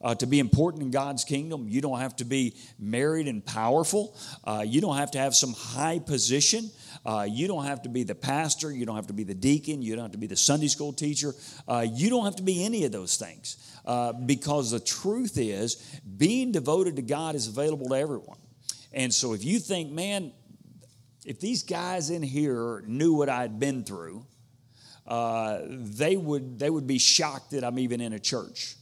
Uh, 0.00 0.14
to 0.14 0.26
be 0.26 0.38
important 0.38 0.82
in 0.82 0.90
God's 0.90 1.24
kingdom, 1.24 1.68
you 1.68 1.80
don't 1.80 1.98
have 1.98 2.14
to 2.16 2.24
be 2.24 2.54
married 2.78 3.26
and 3.26 3.44
powerful. 3.44 4.16
Uh, 4.44 4.64
you 4.66 4.80
don't 4.80 4.96
have 4.96 5.10
to 5.12 5.18
have 5.18 5.34
some 5.34 5.52
high 5.54 5.98
position. 5.98 6.70
Uh, 7.04 7.26
you 7.28 7.48
don't 7.48 7.64
have 7.64 7.82
to 7.82 7.88
be 7.88 8.04
the 8.04 8.14
pastor. 8.14 8.72
You 8.72 8.86
don't 8.86 8.96
have 8.96 9.08
to 9.08 9.12
be 9.12 9.24
the 9.24 9.34
deacon. 9.34 9.82
You 9.82 9.96
don't 9.96 10.04
have 10.04 10.12
to 10.12 10.18
be 10.18 10.28
the 10.28 10.36
Sunday 10.36 10.68
school 10.68 10.92
teacher. 10.92 11.34
Uh, 11.66 11.84
you 11.90 12.10
don't 12.10 12.24
have 12.24 12.36
to 12.36 12.44
be 12.44 12.64
any 12.64 12.84
of 12.84 12.92
those 12.92 13.16
things. 13.16 13.56
Uh, 13.84 14.12
because 14.12 14.70
the 14.70 14.80
truth 14.80 15.38
is, 15.38 15.76
being 16.16 16.52
devoted 16.52 16.96
to 16.96 17.02
God 17.02 17.34
is 17.34 17.48
available 17.48 17.88
to 17.88 17.94
everyone. 17.94 18.38
And 18.92 19.12
so 19.12 19.32
if 19.32 19.44
you 19.44 19.58
think, 19.58 19.90
man, 19.90 20.32
if 21.24 21.40
these 21.40 21.62
guys 21.62 22.10
in 22.10 22.22
here 22.22 22.82
knew 22.86 23.14
what 23.14 23.28
I'd 23.28 23.58
been 23.58 23.84
through, 23.84 24.24
uh, 25.06 25.60
they 25.68 26.16
would 26.16 26.58
they 26.58 26.68
would 26.68 26.86
be 26.86 26.98
shocked 26.98 27.52
that 27.52 27.64
I'm 27.64 27.78
even 27.78 28.00
in 28.00 28.12
a 28.12 28.18
church. 28.18 28.76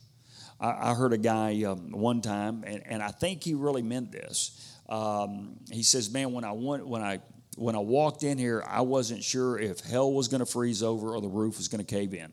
I, 0.61 0.91
I 0.91 0.95
heard 0.95 1.13
a 1.13 1.19
guy 1.19 1.63
um, 1.65 1.91
one 1.93 2.21
time, 2.21 2.65
and, 2.67 2.83
and, 2.87 3.03
I 3.03 3.09
think 3.09 3.43
he 3.45 3.55
really 3.55 3.83
meant 3.83 4.13
this. 4.13 4.77
Um, 4.89 5.57
he 5.71 5.83
says, 5.83 6.11
"Man, 6.11 6.33
when 6.33 6.45
I 6.45 6.53
went, 6.53 6.87
when 6.87 7.03
I 7.03 7.21
when 7.57 7.75
I 7.75 7.81
walked 7.81 8.23
in 8.23 8.39
here, 8.39 8.65
I 8.67 8.83
wasn't 8.83 9.23
sure 9.23 9.59
if 9.59 9.81
hell 9.81 10.13
was 10.13 10.29
going 10.29 10.41
to 10.41 10.47
freeze 10.47 10.83
over 10.83 11.15
or 11.15 11.21
the 11.21 11.29
roof 11.29 11.59
was 11.59 11.69
going 11.69 11.85
to 11.85 11.95
cave 11.95 12.15
in." 12.15 12.33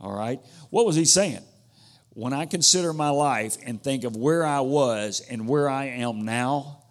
All 0.00 0.14
right, 0.14 0.40
what 0.70 0.84
was 0.84 0.96
he 0.96 1.04
saying? 1.04 1.42
When 2.10 2.32
I 2.32 2.46
consider 2.46 2.92
my 2.92 3.10
life 3.10 3.56
and 3.64 3.82
think 3.82 4.04
of 4.04 4.16
where 4.16 4.44
I 4.44 4.60
was 4.60 5.20
and 5.20 5.46
where 5.46 5.68
I 5.68 5.86
am 5.86 6.24
now, 6.24 6.82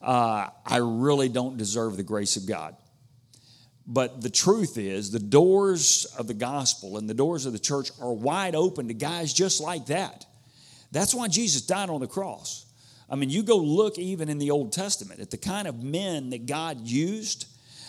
uh, 0.00 0.48
I 0.66 0.76
really 0.78 1.28
don't 1.28 1.56
deserve 1.56 1.96
the 1.96 2.02
grace 2.02 2.36
of 2.36 2.46
God. 2.46 2.76
But 3.86 4.22
the 4.22 4.30
truth 4.30 4.78
is, 4.78 5.10
the 5.10 5.18
doors 5.18 6.06
of 6.16 6.26
the 6.26 6.34
gospel 6.34 6.98
and 6.98 7.10
the 7.10 7.14
doors 7.14 7.46
of 7.46 7.52
the 7.52 7.58
church 7.58 7.90
are 8.00 8.12
wide 8.12 8.54
open 8.54 8.88
to 8.88 8.94
guys 8.94 9.32
just 9.32 9.60
like 9.60 9.86
that. 9.86 10.24
That's 10.92 11.14
why 11.14 11.28
Jesus 11.28 11.62
died 11.62 11.90
on 11.90 12.00
the 12.00 12.06
cross. 12.06 12.66
I 13.10 13.16
mean, 13.16 13.30
you 13.30 13.42
go 13.42 13.56
look 13.56 13.98
even 13.98 14.28
in 14.28 14.38
the 14.38 14.50
Old 14.50 14.72
Testament 14.72 15.20
at 15.20 15.30
the 15.30 15.36
kind 15.36 15.66
of 15.66 15.82
men 15.82 16.30
that 16.30 16.46
God 16.46 16.86
used. 16.86 17.46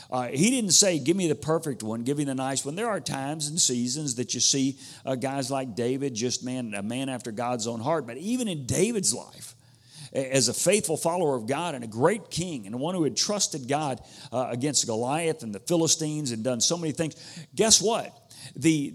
Uh, 0.09 0.27
he 0.27 0.50
didn't 0.50 0.71
say, 0.71 1.00
Give 1.00 1.15
me 1.15 1.27
the 1.27 1.35
perfect 1.35 1.83
one, 1.83 2.03
give 2.03 2.17
me 2.17 2.23
the 2.23 2.35
nice 2.35 2.65
one. 2.65 2.75
There 2.75 2.89
are 2.89 3.00
times 3.00 3.47
and 3.47 3.59
seasons 3.59 4.15
that 4.15 4.33
you 4.33 4.39
see 4.39 4.77
uh, 5.05 5.15
guys 5.15 5.51
like 5.51 5.75
David, 5.75 6.15
just 6.15 6.43
man, 6.43 6.73
a 6.73 6.83
man 6.83 7.07
after 7.07 7.31
God's 7.31 7.67
own 7.67 7.79
heart. 7.79 8.07
But 8.07 8.17
even 8.17 8.47
in 8.47 8.65
David's 8.65 9.13
life, 9.13 9.52
as 10.13 10.48
a 10.48 10.53
faithful 10.53 10.96
follower 10.96 11.36
of 11.36 11.48
God 11.48 11.75
and 11.75 11.84
a 11.84 11.88
great 11.88 12.29
king 12.29 12.67
and 12.67 12.79
one 12.79 12.93
who 12.96 13.03
had 13.03 13.17
trusted 13.17 13.67
God 13.67 14.00
uh, 14.32 14.48
against 14.50 14.86
Goliath 14.86 15.43
and 15.43 15.53
the 15.53 15.60
Philistines 15.60 16.32
and 16.32 16.43
done 16.43 16.62
so 16.62 16.77
many 16.77 16.93
things, 16.93 17.15
guess 17.55 17.82
what? 17.82 18.15
The, 18.55 18.93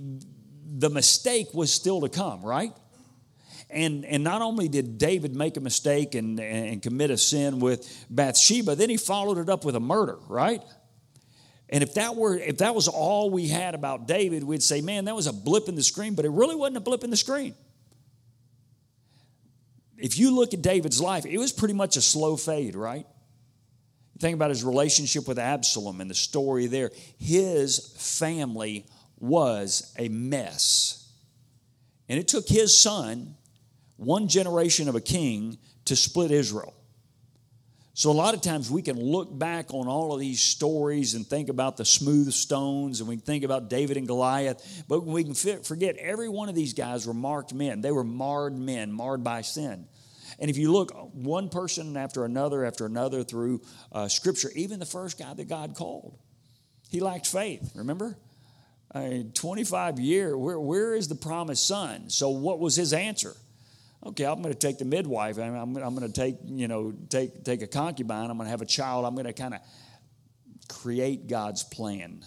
the 0.78 0.90
mistake 0.90 1.52
was 1.52 1.72
still 1.72 2.00
to 2.02 2.08
come, 2.08 2.42
right? 2.42 2.72
And, 3.70 4.04
and 4.04 4.24
not 4.24 4.42
only 4.42 4.68
did 4.68 4.96
David 4.96 5.34
make 5.34 5.56
a 5.56 5.60
mistake 5.60 6.14
and, 6.14 6.40
and 6.40 6.80
commit 6.80 7.10
a 7.10 7.18
sin 7.18 7.58
with 7.58 8.06
Bathsheba, 8.08 8.76
then 8.76 8.88
he 8.88 8.96
followed 8.96 9.38
it 9.38 9.50
up 9.50 9.64
with 9.64 9.74
a 9.74 9.80
murder, 9.80 10.18
right? 10.28 10.62
And 11.68 11.82
if 11.82 11.94
that 11.94 12.16
were 12.16 12.34
if 12.34 12.58
that 12.58 12.74
was 12.74 12.88
all 12.88 13.28
we 13.28 13.48
had 13.48 13.74
about 13.74 14.08
David, 14.08 14.42
we'd 14.42 14.62
say, 14.62 14.80
man, 14.80 15.04
that 15.04 15.14
was 15.14 15.26
a 15.26 15.34
blip 15.34 15.68
in 15.68 15.74
the 15.74 15.82
screen, 15.82 16.14
but 16.14 16.24
it 16.24 16.30
really 16.30 16.56
wasn't 16.56 16.78
a 16.78 16.80
blip 16.80 17.04
in 17.04 17.10
the 17.10 17.16
screen. 17.16 17.54
If 19.98 20.18
you 20.18 20.34
look 20.34 20.54
at 20.54 20.62
David's 20.62 21.00
life, 21.00 21.26
it 21.26 21.38
was 21.38 21.52
pretty 21.52 21.74
much 21.74 21.96
a 21.96 22.00
slow 22.00 22.36
fade, 22.36 22.76
right? 22.76 23.06
Think 24.18 24.34
about 24.34 24.50
his 24.50 24.64
relationship 24.64 25.28
with 25.28 25.38
Absalom 25.38 26.00
and 26.00 26.10
the 26.10 26.14
story 26.14 26.66
there. 26.66 26.90
His 27.18 27.94
family 27.96 28.86
was 29.18 29.92
a 29.98 30.08
mess. 30.08 31.08
And 32.08 32.18
it 32.18 32.26
took 32.26 32.48
his 32.48 32.78
son 32.78 33.36
one 33.96 34.28
generation 34.28 34.88
of 34.88 34.94
a 34.94 35.00
king 35.00 35.58
to 35.84 35.96
split 35.96 36.30
Israel. 36.30 36.74
So, 37.98 38.12
a 38.12 38.12
lot 38.12 38.34
of 38.34 38.42
times 38.42 38.70
we 38.70 38.80
can 38.80 38.96
look 38.96 39.36
back 39.36 39.74
on 39.74 39.88
all 39.88 40.14
of 40.14 40.20
these 40.20 40.40
stories 40.40 41.14
and 41.14 41.26
think 41.26 41.48
about 41.48 41.76
the 41.76 41.84
smooth 41.84 42.32
stones 42.32 43.00
and 43.00 43.08
we 43.08 43.16
can 43.16 43.24
think 43.24 43.42
about 43.42 43.68
David 43.68 43.96
and 43.96 44.06
Goliath, 44.06 44.84
but 44.86 45.04
we 45.04 45.24
can 45.24 45.34
forget 45.34 45.96
every 45.96 46.28
one 46.28 46.48
of 46.48 46.54
these 46.54 46.74
guys 46.74 47.08
were 47.08 47.12
marked 47.12 47.52
men. 47.52 47.80
They 47.80 47.90
were 47.90 48.04
marred 48.04 48.56
men, 48.56 48.92
marred 48.92 49.24
by 49.24 49.40
sin. 49.40 49.88
And 50.38 50.48
if 50.48 50.56
you 50.56 50.70
look 50.70 50.92
one 51.12 51.48
person 51.48 51.96
after 51.96 52.24
another 52.24 52.64
after 52.64 52.86
another 52.86 53.24
through 53.24 53.62
uh, 53.90 54.06
Scripture, 54.06 54.52
even 54.54 54.78
the 54.78 54.86
first 54.86 55.18
guy 55.18 55.34
that 55.34 55.48
God 55.48 55.74
called, 55.74 56.16
he 56.90 57.00
lacked 57.00 57.26
faith, 57.26 57.72
remember? 57.74 58.16
Uh, 58.94 59.24
25 59.34 59.98
year, 59.98 60.38
where, 60.38 60.60
where 60.60 60.94
is 60.94 61.08
the 61.08 61.16
promised 61.16 61.66
son? 61.66 62.10
So, 62.10 62.28
what 62.28 62.60
was 62.60 62.76
his 62.76 62.92
answer? 62.92 63.34
Okay, 64.08 64.24
I'm 64.24 64.42
going 64.42 64.54
to 64.54 64.58
take 64.58 64.78
the 64.78 64.84
midwife. 64.84 65.38
I'm, 65.38 65.54
I'm, 65.54 65.76
I'm 65.76 65.94
going 65.94 66.10
to 66.10 66.20
take, 66.20 66.36
you 66.44 66.68
know, 66.68 66.92
take, 67.08 67.44
take 67.44 67.62
a 67.62 67.66
concubine. 67.66 68.30
I'm 68.30 68.36
going 68.36 68.46
to 68.46 68.50
have 68.50 68.62
a 68.62 68.66
child. 68.66 69.04
I'm 69.04 69.14
going 69.14 69.26
to 69.26 69.32
kind 69.32 69.54
of 69.54 69.60
create 70.68 71.26
God's 71.26 71.64
plan. 71.64 72.24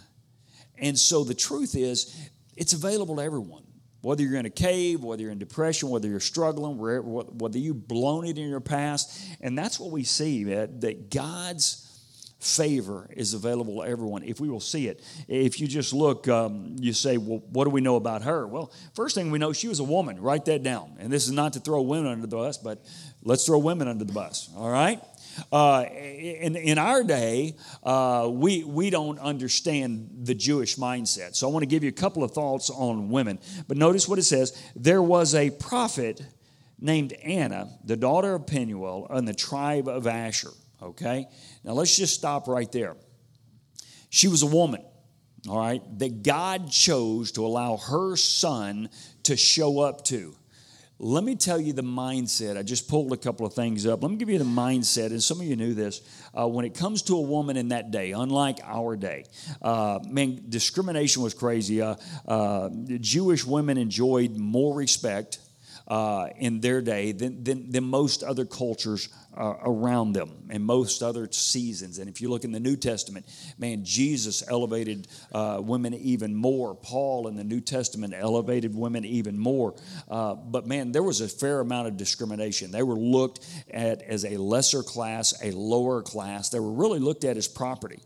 And 0.77 0.97
so 0.97 1.23
the 1.23 1.33
truth 1.33 1.75
is, 1.75 2.15
it's 2.55 2.73
available 2.73 3.17
to 3.17 3.21
everyone. 3.21 3.63
Whether 4.01 4.23
you're 4.23 4.39
in 4.39 4.47
a 4.47 4.49
cave, 4.49 5.03
whether 5.03 5.21
you're 5.21 5.31
in 5.31 5.37
depression, 5.37 5.89
whether 5.89 6.07
you're 6.07 6.19
struggling, 6.19 6.77
whether 6.77 7.59
you've 7.59 7.87
blown 7.87 8.25
it 8.25 8.37
in 8.37 8.49
your 8.49 8.59
past. 8.59 9.15
And 9.41 9.57
that's 9.57 9.79
what 9.79 9.91
we 9.91 10.03
see, 10.03 10.43
that, 10.45 10.81
that 10.81 11.11
God's 11.11 11.90
favor 12.41 13.07
is 13.15 13.33
available 13.33 13.81
to 13.81 13.87
everyone 13.87 14.23
if 14.23 14.39
we 14.39 14.49
will 14.49 14.59
see 14.59 14.87
it. 14.87 15.01
If 15.27 15.59
you 15.59 15.67
just 15.67 15.93
look, 15.93 16.27
um, 16.27 16.75
you 16.79 16.91
say, 16.91 17.17
well, 17.17 17.43
what 17.51 17.65
do 17.65 17.69
we 17.69 17.81
know 17.81 17.95
about 17.95 18.23
her? 18.23 18.47
Well, 18.47 18.71
first 18.93 19.15
thing 19.15 19.29
we 19.29 19.37
know, 19.39 19.53
she 19.53 19.67
was 19.67 19.79
a 19.79 19.83
woman. 19.83 20.19
Write 20.19 20.45
that 20.45 20.63
down. 20.63 20.95
And 20.99 21.11
this 21.11 21.25
is 21.27 21.31
not 21.31 21.53
to 21.53 21.59
throw 21.59 21.81
women 21.81 22.11
under 22.11 22.25
the 22.25 22.35
bus, 22.35 22.57
but 22.57 22.83
let's 23.23 23.45
throw 23.45 23.59
women 23.59 23.87
under 23.87 24.03
the 24.03 24.13
bus, 24.13 24.49
all 24.55 24.69
right? 24.69 24.99
Uh, 25.51 25.85
in, 25.91 26.55
in 26.55 26.77
our 26.77 27.03
day, 27.03 27.55
uh, 27.83 28.27
we, 28.31 28.63
we 28.63 28.89
don't 28.89 29.19
understand 29.19 30.09
the 30.23 30.33
Jewish 30.33 30.77
mindset. 30.77 31.35
So 31.35 31.47
I 31.47 31.51
want 31.51 31.63
to 31.63 31.67
give 31.67 31.83
you 31.83 31.89
a 31.89 31.93
couple 31.93 32.23
of 32.23 32.31
thoughts 32.31 32.69
on 32.69 33.09
women. 33.09 33.39
But 33.67 33.77
notice 33.77 34.07
what 34.07 34.19
it 34.19 34.23
says 34.23 34.59
there 34.75 35.01
was 35.01 35.35
a 35.35 35.51
prophet 35.51 36.21
named 36.79 37.13
Anna, 37.13 37.69
the 37.85 37.95
daughter 37.95 38.33
of 38.33 38.47
Penuel, 38.47 39.07
in 39.11 39.25
the 39.25 39.33
tribe 39.33 39.87
of 39.87 40.07
Asher. 40.07 40.49
Okay? 40.81 41.27
Now 41.63 41.73
let's 41.73 41.95
just 41.95 42.15
stop 42.15 42.47
right 42.47 42.71
there. 42.71 42.95
She 44.09 44.27
was 44.27 44.43
a 44.43 44.47
woman, 44.47 44.83
all 45.47 45.57
right, 45.57 45.81
that 45.99 46.23
God 46.23 46.69
chose 46.69 47.31
to 47.33 47.45
allow 47.45 47.77
her 47.77 48.15
son 48.15 48.89
to 49.23 49.37
show 49.37 49.79
up 49.79 50.03
to. 50.05 50.35
Let 51.03 51.23
me 51.23 51.35
tell 51.35 51.59
you 51.59 51.73
the 51.73 51.81
mindset. 51.81 52.57
I 52.57 52.61
just 52.61 52.87
pulled 52.87 53.11
a 53.11 53.17
couple 53.17 53.43
of 53.47 53.53
things 53.53 53.87
up. 53.87 54.03
Let 54.03 54.11
me 54.11 54.17
give 54.17 54.29
you 54.29 54.37
the 54.37 54.43
mindset, 54.43 55.07
and 55.07 55.23
some 55.23 55.39
of 55.39 55.47
you 55.47 55.55
knew 55.55 55.73
this. 55.73 56.01
Uh, 56.37 56.47
when 56.47 56.63
it 56.63 56.75
comes 56.75 57.01
to 57.03 57.15
a 57.15 57.21
woman 57.21 57.57
in 57.57 57.69
that 57.69 57.89
day, 57.89 58.11
unlike 58.11 58.59
our 58.63 58.95
day, 58.95 59.25
uh, 59.63 59.99
man, 60.07 60.43
discrimination 60.49 61.23
was 61.23 61.33
crazy. 61.33 61.81
Uh, 61.81 61.95
uh 62.27 62.69
Jewish 62.99 63.45
women 63.45 63.79
enjoyed 63.79 64.37
more 64.37 64.75
respect 64.75 65.39
uh, 65.87 66.27
in 66.37 66.59
their 66.59 66.81
day 66.81 67.11
than, 67.13 67.43
than, 67.43 67.71
than 67.71 67.83
most 67.83 68.23
other 68.23 68.45
cultures 68.45 69.09
uh, 69.35 69.55
around 69.63 70.13
them 70.13 70.31
and 70.49 70.63
most 70.63 71.01
other 71.01 71.27
seasons. 71.31 71.99
And 71.99 72.09
if 72.09 72.21
you 72.21 72.29
look 72.29 72.43
in 72.43 72.51
the 72.51 72.59
New 72.59 72.75
Testament, 72.75 73.25
man, 73.57 73.85
Jesus 73.85 74.43
elevated 74.47 75.07
uh, 75.31 75.61
women 75.63 75.93
even 75.93 76.35
more. 76.35 76.75
Paul 76.75 77.27
in 77.27 77.35
the 77.35 77.43
New 77.43 77.61
Testament 77.61 78.13
elevated 78.17 78.75
women 78.75 79.05
even 79.05 79.37
more. 79.37 79.75
Uh, 80.09 80.35
but 80.35 80.67
man, 80.67 80.91
there 80.91 81.03
was 81.03 81.21
a 81.21 81.27
fair 81.27 81.59
amount 81.59 81.87
of 81.87 81.97
discrimination. 81.97 82.71
They 82.71 82.83
were 82.83 82.95
looked 82.95 83.45
at 83.71 84.01
as 84.01 84.25
a 84.25 84.37
lesser 84.37 84.83
class, 84.83 85.33
a 85.43 85.51
lower 85.51 86.01
class. 86.01 86.49
They 86.49 86.59
were 86.59 86.73
really 86.73 86.99
looked 86.99 87.23
at 87.23 87.37
as 87.37 87.47
property. 87.47 87.99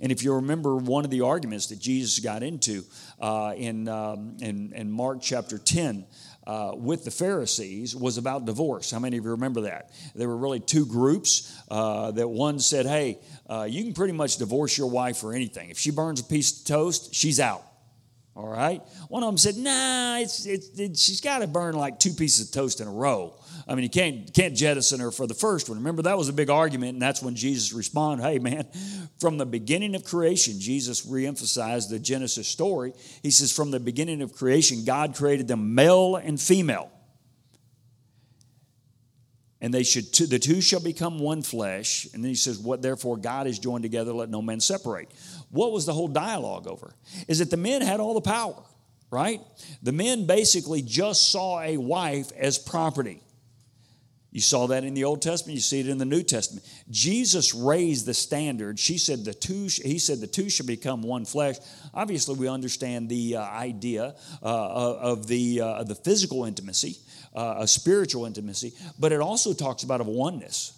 And 0.00 0.12
if 0.12 0.22
you 0.22 0.34
remember 0.34 0.76
one 0.76 1.04
of 1.04 1.10
the 1.10 1.22
arguments 1.22 1.66
that 1.68 1.80
Jesus 1.80 2.20
got 2.20 2.42
into 2.42 2.84
uh, 3.20 3.54
in, 3.56 3.88
um, 3.88 4.36
in, 4.40 4.72
in 4.72 4.90
Mark 4.90 5.18
chapter 5.20 5.58
10, 5.58 6.06
uh, 6.48 6.72
with 6.74 7.04
the 7.04 7.10
Pharisees 7.10 7.94
was 7.94 8.16
about 8.16 8.46
divorce. 8.46 8.90
How 8.90 8.98
many 8.98 9.18
of 9.18 9.24
you 9.24 9.32
remember 9.32 9.60
that? 9.62 9.90
There 10.14 10.26
were 10.26 10.36
really 10.36 10.60
two 10.60 10.86
groups. 10.86 11.54
Uh, 11.70 12.10
that 12.12 12.28
one 12.28 12.58
said, 12.58 12.86
"Hey, 12.86 13.18
uh, 13.48 13.68
you 13.68 13.84
can 13.84 13.92
pretty 13.92 14.14
much 14.14 14.38
divorce 14.38 14.78
your 14.78 14.88
wife 14.88 15.18
for 15.18 15.34
anything. 15.34 15.68
If 15.68 15.78
she 15.78 15.90
burns 15.90 16.20
a 16.20 16.24
piece 16.24 16.58
of 16.58 16.66
toast, 16.66 17.14
she's 17.14 17.38
out." 17.38 17.67
All 18.38 18.46
right. 18.46 18.80
One 19.08 19.24
of 19.24 19.28
them 19.28 19.36
said, 19.36 19.56
"Nah, 19.56 20.18
it's, 20.18 20.46
it's 20.46 20.68
it, 20.78 20.96
she's 20.96 21.20
got 21.20 21.40
to 21.40 21.48
burn 21.48 21.74
like 21.74 21.98
two 21.98 22.12
pieces 22.12 22.46
of 22.46 22.54
toast 22.54 22.80
in 22.80 22.86
a 22.86 22.92
row." 22.92 23.34
I 23.66 23.74
mean, 23.74 23.82
you 23.82 23.90
can't, 23.90 24.32
can't 24.32 24.56
jettison 24.56 25.00
her 25.00 25.10
for 25.10 25.26
the 25.26 25.34
first 25.34 25.68
one. 25.68 25.76
Remember, 25.76 26.02
that 26.02 26.16
was 26.16 26.28
a 26.28 26.32
big 26.32 26.48
argument, 26.48 26.92
and 26.94 27.02
that's 27.02 27.20
when 27.20 27.34
Jesus 27.34 27.72
responded, 27.72 28.22
Hey, 28.22 28.38
man, 28.38 28.66
from 29.18 29.36
the 29.38 29.44
beginning 29.44 29.94
of 29.94 30.04
creation, 30.04 30.60
Jesus 30.60 31.04
reemphasized 31.04 31.90
the 31.90 31.98
Genesis 31.98 32.46
story. 32.46 32.94
He 33.22 33.30
says, 33.30 33.52
From 33.52 33.72
the 33.72 33.80
beginning 33.80 34.22
of 34.22 34.34
creation, 34.34 34.84
God 34.84 35.16
created 35.16 35.48
them 35.48 35.74
male 35.74 36.16
and 36.16 36.40
female. 36.40 36.90
And 39.60 39.74
they 39.74 39.82
should, 39.82 40.14
the 40.14 40.38
two 40.38 40.60
shall 40.60 40.80
become 40.80 41.18
one 41.18 41.42
flesh. 41.42 42.06
And 42.14 42.22
then 42.22 42.28
he 42.28 42.36
says, 42.36 42.58
What 42.58 42.80
therefore 42.80 43.16
God 43.16 43.46
has 43.46 43.58
joined 43.58 43.82
together, 43.82 44.12
let 44.12 44.30
no 44.30 44.40
man 44.40 44.60
separate. 44.60 45.10
What 45.50 45.72
was 45.72 45.86
the 45.86 45.94
whole 45.94 46.08
dialogue 46.08 46.66
over? 46.66 46.92
Is 47.26 47.38
that 47.38 47.50
the 47.50 47.56
men 47.56 47.80
had 47.82 48.00
all 48.00 48.14
the 48.14 48.20
power, 48.20 48.62
right? 49.10 49.40
The 49.82 49.92
men 49.92 50.26
basically 50.26 50.82
just 50.82 51.30
saw 51.30 51.60
a 51.60 51.76
wife 51.76 52.30
as 52.36 52.58
property. 52.58 53.22
You 54.30 54.42
saw 54.42 54.66
that 54.66 54.84
in 54.84 54.92
the 54.92 55.04
Old 55.04 55.22
Testament, 55.22 55.54
you 55.54 55.60
see 55.62 55.80
it 55.80 55.88
in 55.88 55.96
the 55.96 56.04
New 56.04 56.22
Testament. 56.22 56.66
Jesus 56.90 57.54
raised 57.54 58.04
the 58.04 58.12
standard. 58.12 58.78
She 58.78 58.98
said 58.98 59.24
the 59.24 59.32
two, 59.32 59.68
he 59.82 59.98
said 59.98 60.20
the 60.20 60.26
two 60.26 60.50
should 60.50 60.66
become 60.66 61.00
one 61.00 61.24
flesh. 61.24 61.56
Obviously, 61.94 62.36
we 62.36 62.46
understand 62.46 63.08
the 63.08 63.36
uh, 63.36 63.42
idea 63.42 64.14
uh, 64.42 64.96
of 64.96 65.26
the, 65.26 65.62
uh, 65.62 65.84
the 65.84 65.94
physical 65.94 66.44
intimacy, 66.44 66.98
uh, 67.34 67.56
a 67.58 67.66
spiritual 67.66 68.26
intimacy, 68.26 68.74
but 68.98 69.12
it 69.12 69.20
also 69.20 69.54
talks 69.54 69.82
about 69.82 70.02
a 70.02 70.04
oneness. 70.04 70.77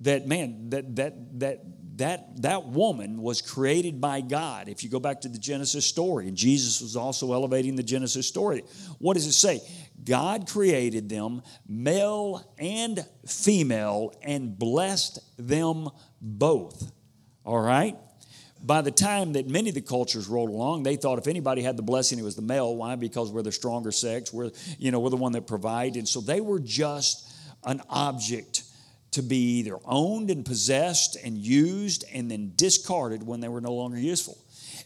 That 0.00 0.26
man, 0.26 0.70
that 0.70 0.96
that 0.96 1.40
that 1.40 1.64
that 1.98 2.42
that 2.42 2.66
woman 2.66 3.22
was 3.22 3.40
created 3.40 4.00
by 4.00 4.20
God. 4.20 4.68
If 4.68 4.84
you 4.84 4.90
go 4.90 5.00
back 5.00 5.22
to 5.22 5.28
the 5.28 5.38
Genesis 5.38 5.86
story, 5.86 6.28
and 6.28 6.36
Jesus 6.36 6.80
was 6.80 6.96
also 6.96 7.32
elevating 7.32 7.76
the 7.76 7.82
Genesis 7.82 8.26
story. 8.26 8.62
What 8.98 9.14
does 9.14 9.26
it 9.26 9.32
say? 9.32 9.60
God 10.04 10.48
created 10.48 11.08
them, 11.08 11.42
male 11.66 12.54
and 12.58 13.04
female, 13.26 14.12
and 14.22 14.58
blessed 14.58 15.18
them 15.38 15.88
both. 16.20 16.92
All 17.44 17.60
right? 17.60 17.96
By 18.62 18.82
the 18.82 18.90
time 18.90 19.34
that 19.34 19.48
many 19.48 19.68
of 19.68 19.74
the 19.74 19.80
cultures 19.80 20.28
rolled 20.28 20.50
along, 20.50 20.82
they 20.82 20.96
thought 20.96 21.18
if 21.18 21.26
anybody 21.28 21.62
had 21.62 21.76
the 21.76 21.82
blessing, 21.82 22.18
it 22.18 22.22
was 22.22 22.36
the 22.36 22.42
male. 22.42 22.74
Why? 22.74 22.96
Because 22.96 23.30
we're 23.30 23.42
the 23.42 23.52
stronger 23.52 23.92
sex. 23.92 24.32
We're, 24.32 24.50
you 24.78 24.90
know, 24.90 24.98
we're 25.00 25.10
the 25.10 25.16
one 25.16 25.32
that 25.32 25.46
provide. 25.46 25.96
And 25.96 26.08
so 26.08 26.20
they 26.20 26.40
were 26.40 26.58
just 26.58 27.32
an 27.64 27.80
object 27.88 28.62
to 29.16 29.22
be 29.22 29.58
either 29.58 29.78
owned 29.86 30.30
and 30.30 30.44
possessed 30.44 31.16
and 31.24 31.38
used 31.38 32.04
and 32.12 32.30
then 32.30 32.52
discarded 32.54 33.26
when 33.26 33.40
they 33.40 33.48
were 33.48 33.62
no 33.62 33.72
longer 33.72 33.98
useful. 33.98 34.36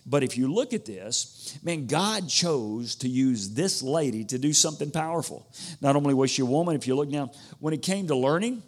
But 0.06 0.22
if 0.22 0.38
you 0.38 0.52
look 0.52 0.72
at 0.72 0.84
this, 0.84 1.58
man, 1.64 1.86
God 1.86 2.28
chose 2.28 2.94
to 2.96 3.08
use 3.08 3.50
this 3.50 3.82
lady 3.82 4.24
to 4.26 4.38
do 4.38 4.52
something 4.52 4.92
powerful. 4.92 5.48
Not 5.80 5.96
only 5.96 6.14
was 6.14 6.30
she 6.30 6.42
a 6.42 6.46
woman, 6.46 6.76
if 6.76 6.86
you 6.86 6.94
look 6.94 7.08
now, 7.08 7.32
when 7.58 7.74
it 7.74 7.82
came 7.82 8.06
to 8.06 8.16
learning, 8.16 8.62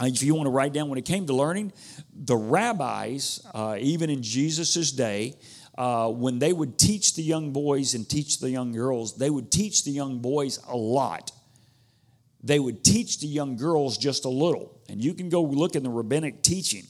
uh, 0.00 0.06
if 0.06 0.22
you 0.22 0.34
want 0.34 0.46
to 0.46 0.50
write 0.50 0.72
down 0.72 0.88
when 0.88 0.98
it 0.98 1.04
came 1.04 1.26
to 1.26 1.34
learning, 1.34 1.74
the 2.14 2.36
rabbis, 2.36 3.46
uh, 3.54 3.76
even 3.78 4.08
in 4.08 4.22
Jesus' 4.22 4.92
day, 4.92 5.34
uh, 5.76 6.08
when 6.08 6.38
they 6.38 6.54
would 6.54 6.78
teach 6.78 7.16
the 7.16 7.22
young 7.22 7.52
boys 7.52 7.94
and 7.94 8.08
teach 8.08 8.40
the 8.40 8.48
young 8.48 8.72
girls, 8.72 9.18
they 9.18 9.28
would 9.28 9.50
teach 9.52 9.84
the 9.84 9.90
young 9.90 10.20
boys 10.20 10.58
a 10.68 10.76
lot. 10.76 11.32
They 12.46 12.60
would 12.60 12.84
teach 12.84 13.18
the 13.18 13.26
young 13.26 13.56
girls 13.56 13.98
just 13.98 14.24
a 14.24 14.28
little. 14.28 14.80
And 14.88 15.02
you 15.02 15.14
can 15.14 15.28
go 15.28 15.42
look 15.42 15.74
in 15.74 15.82
the 15.82 15.90
rabbinic 15.90 16.42
teaching. 16.42 16.84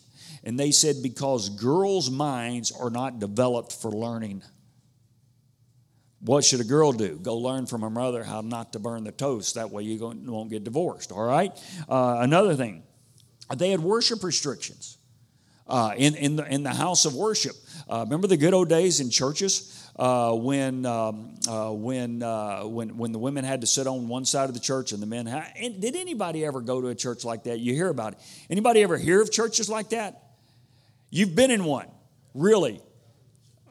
And 0.44 0.60
they 0.60 0.70
said, 0.70 0.96
because 1.02 1.48
girls' 1.48 2.10
minds 2.10 2.70
are 2.70 2.90
not 2.90 3.18
developed 3.18 3.72
for 3.72 3.90
learning. 3.90 4.42
What 6.20 6.44
should 6.44 6.60
a 6.60 6.64
girl 6.64 6.92
do? 6.92 7.16
Go 7.16 7.38
learn 7.38 7.66
from 7.66 7.80
her 7.80 7.90
mother 7.90 8.22
how 8.22 8.42
not 8.42 8.74
to 8.74 8.78
burn 8.78 9.04
the 9.04 9.12
toast. 9.12 9.54
That 9.54 9.70
way 9.70 9.84
you 9.84 9.98
won't 9.98 10.50
get 10.50 10.62
divorced, 10.62 11.10
all 11.10 11.24
right? 11.24 11.52
Uh, 11.88 12.18
another 12.20 12.54
thing, 12.54 12.82
they 13.56 13.70
had 13.70 13.80
worship 13.80 14.22
restrictions 14.22 14.98
uh, 15.66 15.94
in, 15.96 16.14
in, 16.16 16.36
the, 16.36 16.44
in 16.52 16.62
the 16.64 16.74
house 16.74 17.06
of 17.06 17.14
worship. 17.14 17.56
Uh, 17.88 18.04
remember 18.04 18.26
the 18.26 18.36
good 18.36 18.52
old 18.52 18.68
days 18.68 19.00
in 19.00 19.08
churches? 19.08 19.85
Uh, 19.98 20.34
when 20.34 20.84
um, 20.84 21.34
uh, 21.48 21.70
when 21.70 22.22
uh, 22.22 22.62
when 22.64 22.98
when 22.98 23.12
the 23.12 23.18
women 23.18 23.44
had 23.44 23.62
to 23.62 23.66
sit 23.66 23.86
on 23.86 24.08
one 24.08 24.26
side 24.26 24.48
of 24.48 24.54
the 24.54 24.60
church 24.60 24.92
and 24.92 25.00
the 25.00 25.06
men 25.06 25.26
and 25.26 25.80
did 25.80 25.96
anybody 25.96 26.44
ever 26.44 26.60
go 26.60 26.82
to 26.82 26.88
a 26.88 26.94
church 26.94 27.24
like 27.24 27.44
that? 27.44 27.60
You 27.60 27.72
hear 27.72 27.88
about 27.88 28.12
it. 28.12 28.18
Anybody 28.50 28.82
ever 28.82 28.98
hear 28.98 29.22
of 29.22 29.32
churches 29.32 29.70
like 29.70 29.90
that? 29.90 30.22
You've 31.08 31.34
been 31.34 31.50
in 31.50 31.64
one, 31.64 31.86
really. 32.34 32.82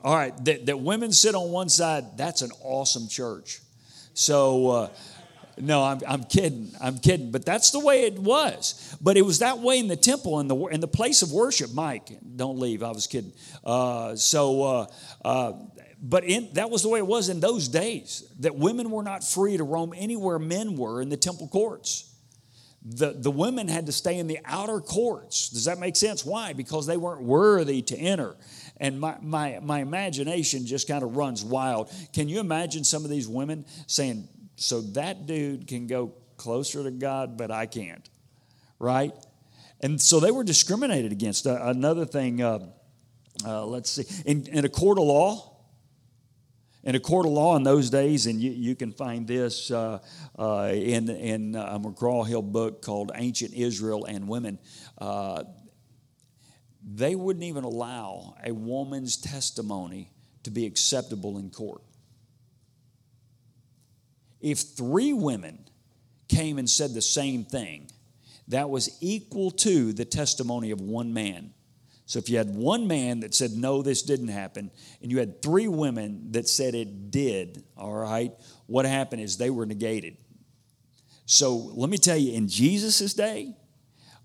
All 0.04 0.16
right, 0.16 0.34
that, 0.46 0.68
that 0.68 0.80
women 0.80 1.12
sit 1.12 1.34
on 1.34 1.52
one 1.52 1.68
side, 1.68 2.16
that's 2.16 2.44
an 2.44 2.52
awesome 2.62 3.08
church. 3.08 3.60
So, 4.14 4.70
uh, 4.70 4.90
no, 5.58 5.84
I'm, 5.84 6.00
I'm 6.08 6.24
kidding. 6.24 6.72
I'm 6.80 7.00
kidding. 7.00 7.32
But 7.32 7.44
that's 7.44 7.72
the 7.72 7.80
way 7.80 8.04
it 8.04 8.20
was. 8.20 8.96
But 9.02 9.18
it 9.18 9.24
was 9.24 9.40
that 9.40 9.60
way 9.60 9.80
in 9.80 9.88
the 9.88 9.96
temple 9.96 10.40
and 10.40 10.50
the, 10.50 10.56
in 10.68 10.80
the 10.80 10.88
place 10.88 11.24
of 11.24 11.32
worship. 11.32 11.74
Mike, 11.74 12.10
don't 12.36 12.60
leave. 12.60 12.84
I 12.84 12.92
was 12.92 13.08
kidding. 13.08 13.34
Uh, 13.64 14.16
so, 14.16 14.64
uh, 14.64 14.88
uh, 15.24 15.54
but 16.02 16.24
in, 16.24 16.50
that 16.54 16.70
was 16.70 16.82
the 16.84 16.90
way 16.90 17.00
it 17.00 17.08
was 17.08 17.30
in 17.30 17.40
those 17.40 17.68
days 17.68 18.24
that 18.40 18.56
women 18.56 18.92
were 18.92 19.04
not 19.04 19.24
free 19.24 19.58
to 19.58 19.64
roam 19.64 19.94
anywhere 19.96 20.40
men 20.40 20.76
were 20.76 21.02
in 21.02 21.10
the 21.10 21.18
temple 21.18 21.48
courts. 21.48 22.12
The, 22.88 23.14
the 23.14 23.32
women 23.32 23.68
had 23.68 23.88
to 23.88 23.92
stay 23.92 24.20
in 24.20 24.28
the 24.28 24.40
outer 24.46 24.80
courts. 24.80 25.50
Does 25.50 25.66
that 25.66 25.80
make 25.80 25.96
sense? 25.96 26.24
Why? 26.24 26.54
Because 26.54 26.86
they 26.86 26.98
weren't 26.98 27.24
worthy 27.24 27.82
to 27.84 27.98
enter. 27.98 28.36
And 28.78 29.00
my, 29.00 29.18
my, 29.22 29.60
my 29.64 29.80
imagination 29.80 30.68
just 30.68 30.88
kind 30.88 31.04
of 31.04 31.16
runs 31.16 31.44
wild. 31.44 31.92
Can 32.14 32.30
you 32.30 32.40
imagine 32.40 32.84
some 32.84 33.04
of 33.04 33.10
these 33.10 33.28
women 33.28 33.66
saying, 33.88 34.28
so 34.56 34.82
that 34.82 35.26
dude 35.26 35.68
can 35.68 35.88
go 35.88 36.14
closer 36.38 36.84
to 36.84 36.92
God, 36.92 37.38
but 37.38 37.52
I 37.52 37.66
can't, 37.66 38.08
right? 38.80 39.14
And 39.82 40.02
so 40.02 40.20
they 40.20 40.32
were 40.32 40.44
discriminated 40.44 41.12
against. 41.12 41.48
Uh, 41.48 41.58
another 41.62 42.06
thing, 42.06 42.42
uh, 42.42 42.60
uh, 43.46 43.66
let's 43.66 43.92
see, 43.92 44.06
in, 44.26 44.46
in, 44.48 44.66
a 44.66 44.70
court 44.70 44.98
of 44.98 45.06
law, 45.06 45.55
in 46.86 46.94
a 46.94 47.00
court 47.00 47.26
of 47.26 47.32
law 47.32 47.56
in 47.56 47.64
those 47.64 47.90
days, 47.90 48.28
and 48.28 48.40
you, 48.40 48.52
you 48.52 48.76
can 48.76 48.92
find 48.92 49.28
this 49.28 49.72
uh, 49.72 50.00
uh, 50.38 50.70
in, 50.72 51.10
in 51.10 51.56
a 51.56 51.80
McGraw 51.80 52.26
Hill 52.26 52.44
book 52.44 52.84
called 52.84 53.12
Ancient 53.16 53.54
Israel 53.56 54.06
and 54.06 54.28
Women, 54.28 54.60
uh, 55.00 55.44
they 56.88 57.16
wouldn't 57.16 57.44
even 57.44 57.64
allow 57.64 58.36
a 58.46 58.54
woman's 58.54 59.18
testimony 59.18 60.12
to 60.44 60.52
be 60.52 60.68
acceptable 60.68 61.40
in 61.40 61.50
court. 61.50 61.82
If 64.40 64.60
three 64.60 65.12
women 65.12 65.68
came 66.28 66.60
and 66.60 66.70
said 66.70 66.94
the 66.94 67.02
same 67.02 67.46
thing, 67.46 67.90
that 68.50 68.70
was 68.70 68.96
equal 69.02 69.50
to 69.50 69.92
the 69.92 70.06
testimony 70.06 70.70
of 70.70 70.80
one 70.80 71.16
man. 71.16 71.55
So 72.06 72.20
if 72.20 72.30
you 72.30 72.38
had 72.38 72.56
one 72.56 72.88
man 72.88 73.22
that 73.22 73.34
said, 73.34 73.52
no, 73.52 73.82
this 73.82 74.04
didn't 74.04 74.28
happen, 74.28 74.70
and 75.02 75.12
you 75.12 75.18
had 75.18 75.42
three 75.42 75.68
women 75.68 76.32
that 76.32 76.48
said 76.48 76.76
it 76.76 77.10
did, 77.10 77.64
all 77.76 77.94
right, 77.94 78.32
what 78.68 78.86
happened 78.86 79.22
is 79.22 79.38
they 79.38 79.50
were 79.50 79.66
negated. 79.66 80.18
So 81.26 81.56
let 81.56 81.90
me 81.90 81.98
tell 81.98 82.18
you, 82.18 82.34
in 82.34 82.48
Jesus' 82.48 83.14
day, 83.16 83.56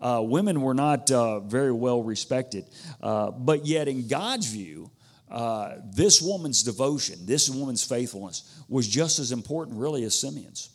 uh, 0.00 0.20
women 0.22 0.60
were 0.60 0.74
not 0.74 1.10
uh, 1.10 1.40
very 1.40 1.72
well 1.72 2.02
respected. 2.02 2.64
Uh, 3.02 3.30
but 3.30 3.66
yet, 3.66 3.88
in 3.88 4.06
God's 4.06 4.46
view, 4.46 4.90
uh, 5.30 5.76
this 5.94 6.20
woman's 6.20 6.62
devotion, 6.62 7.18
this 7.24 7.48
woman's 7.48 7.84
faithfulness 7.84 8.62
was 8.68 8.88
just 8.88 9.18
as 9.18 9.32
important, 9.32 9.78
really, 9.78 10.04
as 10.04 10.18
Simeon's. 10.18 10.70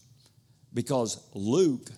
Because 0.73 1.23
Luke 1.33 1.89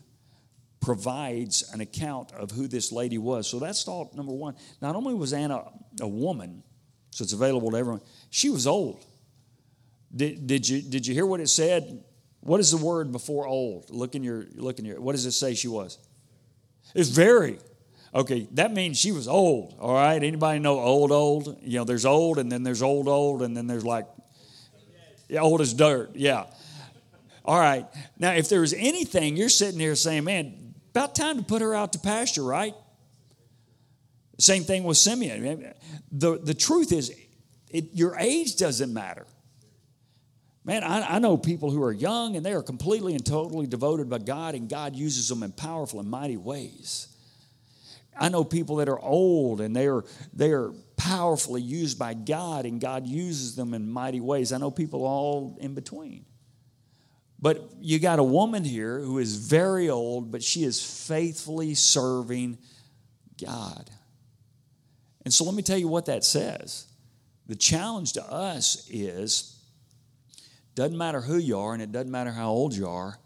provides 0.80 1.70
an 1.74 1.82
account 1.82 2.32
of 2.34 2.52
who 2.52 2.68
this 2.68 2.92
lady 2.92 3.18
was. 3.18 3.48
So 3.48 3.60
that's 3.60 3.84
thought 3.84 4.16
number 4.16 4.34
one. 4.34 4.56
Not 4.82 4.96
only 4.96 5.14
was 5.14 5.34
Anna 5.34 5.64
a 6.00 6.08
woman, 6.08 6.64
so 7.12 7.24
it's 7.24 7.34
available 7.34 7.72
to 7.72 7.78
everyone, 7.78 8.02
she 8.30 8.50
was 8.50 8.68
old. 8.68 9.04
Did, 10.16 10.48
did, 10.48 10.68
you, 10.68 10.82
did 10.82 11.06
you 11.06 11.14
hear 11.14 11.26
what 11.26 11.40
it 11.40 11.50
said? 11.50 12.04
What 12.42 12.60
is 12.60 12.72
the 12.72 12.78
word 12.78 13.12
before 13.12 13.48
old? 13.48 13.90
Look 13.90 14.16
in 14.16 14.24
your, 14.24 14.46
look 14.56 14.80
in 14.80 14.86
your, 14.86 15.02
what 15.02 15.14
does 15.14 15.26
it 15.26 15.32
say 15.32 15.54
she 15.54 15.68
was? 15.68 15.98
It's 16.96 17.10
very. 17.10 17.60
Okay, 18.16 18.48
that 18.54 18.72
means 18.72 18.98
she 18.98 19.12
was 19.12 19.28
old, 19.28 19.76
all 19.80 19.94
right? 19.94 20.24
Anybody 20.24 20.60
know 20.60 20.80
old, 20.80 21.12
old? 21.12 21.58
You 21.62 21.80
know, 21.80 21.84
there's 21.84 22.06
old, 22.06 22.40
and 22.40 22.52
then 22.52 22.64
there's 22.64 22.82
old, 22.82 23.08
old, 23.08 23.42
and 23.42 23.56
then 23.56 23.68
there's 23.68 23.86
like 23.86 24.08
yeah, 25.28 25.42
old 25.42 25.60
as 25.60 25.74
dirt, 25.74 26.12
yeah. 26.16 26.46
All 27.44 27.60
right. 27.60 27.86
Now, 28.18 28.32
if 28.32 28.50
there 28.50 28.62
was 28.62 28.74
anything, 28.74 29.38
you're 29.38 29.50
sitting 29.50 29.80
here 29.80 29.96
saying, 29.96 30.24
man, 30.24 30.67
about 30.98 31.14
time 31.14 31.38
to 31.38 31.44
put 31.44 31.62
her 31.62 31.76
out 31.76 31.94
to 31.94 32.00
pasture, 32.00 32.44
right? 32.44 32.74
Same 34.40 34.64
thing 34.64 34.84
with 34.84 34.98
Simeon. 34.98 35.74
The, 36.12 36.40
the 36.40 36.54
truth 36.54 36.92
is, 36.92 37.14
it, 37.70 37.94
your 37.94 38.16
age 38.18 38.56
doesn't 38.56 38.92
matter. 38.92 39.28
Man, 40.64 40.84
I, 40.84 41.16
I, 41.16 41.20
know 41.20 41.38
people 41.38 41.72
who 41.72 41.82
are 41.84 41.94
young 41.94 42.36
and 42.36 42.46
they 42.46 42.52
are 42.52 42.64
completely 42.64 43.14
and 43.14 43.26
totally 43.26 43.68
devoted 43.68 44.10
by 44.10 44.18
God, 44.18 44.54
and 44.56 44.68
God 44.68 44.96
uses 44.96 45.30
them 45.30 45.44
in 45.44 45.52
powerful 45.52 46.00
and 46.00 46.10
mighty 46.10 46.36
ways. 46.36 47.08
I 48.20 48.30
know 48.30 48.44
people 48.44 48.78
that 48.78 48.90
are 48.90 49.00
old 49.00 49.62
and 49.62 49.76
they 49.76 49.88
are 49.88 50.04
they 50.34 50.52
are 50.52 50.74
powerfully 50.98 51.62
used 51.62 52.00
by 52.00 52.16
God, 52.16 52.66
and 52.66 52.82
God 52.82 53.08
uses 53.08 53.56
them 53.56 53.74
in 53.74 53.90
mighty 53.90 54.20
ways. 54.20 54.52
I 54.52 54.58
know 54.58 54.72
people 54.72 55.06
all 55.06 55.58
in 55.62 55.74
between. 55.74 56.26
But 57.40 57.70
you 57.80 58.00
got 58.00 58.20
a 58.20 58.24
woman 58.24 58.64
here 58.64 59.00
who 59.00 59.20
is 59.20 59.36
very 59.36 59.90
old, 59.90 60.32
but 60.32 60.42
she 60.42 60.64
is 60.64 60.82
faithfully 61.08 61.76
serving 61.76 62.58
God. 63.44 63.90
And 65.24 65.34
so 65.34 65.44
let 65.44 65.54
me 65.54 65.62
tell 65.62 65.78
you 65.78 65.88
what 65.88 66.06
that 66.06 66.24
says. 66.24 66.88
The 67.46 67.56
challenge 67.56 68.14
to 68.14 68.24
us 68.24 68.88
is 68.90 69.58
doesn't 70.74 70.98
matter 70.98 71.22
who 71.22 71.38
you 71.38 71.58
are 71.58 71.74
and 71.74 71.82
it 71.82 71.92
doesn't 71.92 72.12
matter 72.12 72.32
how 72.32 72.50
old 72.50 72.76
you 72.76 72.88
are, 72.88 73.18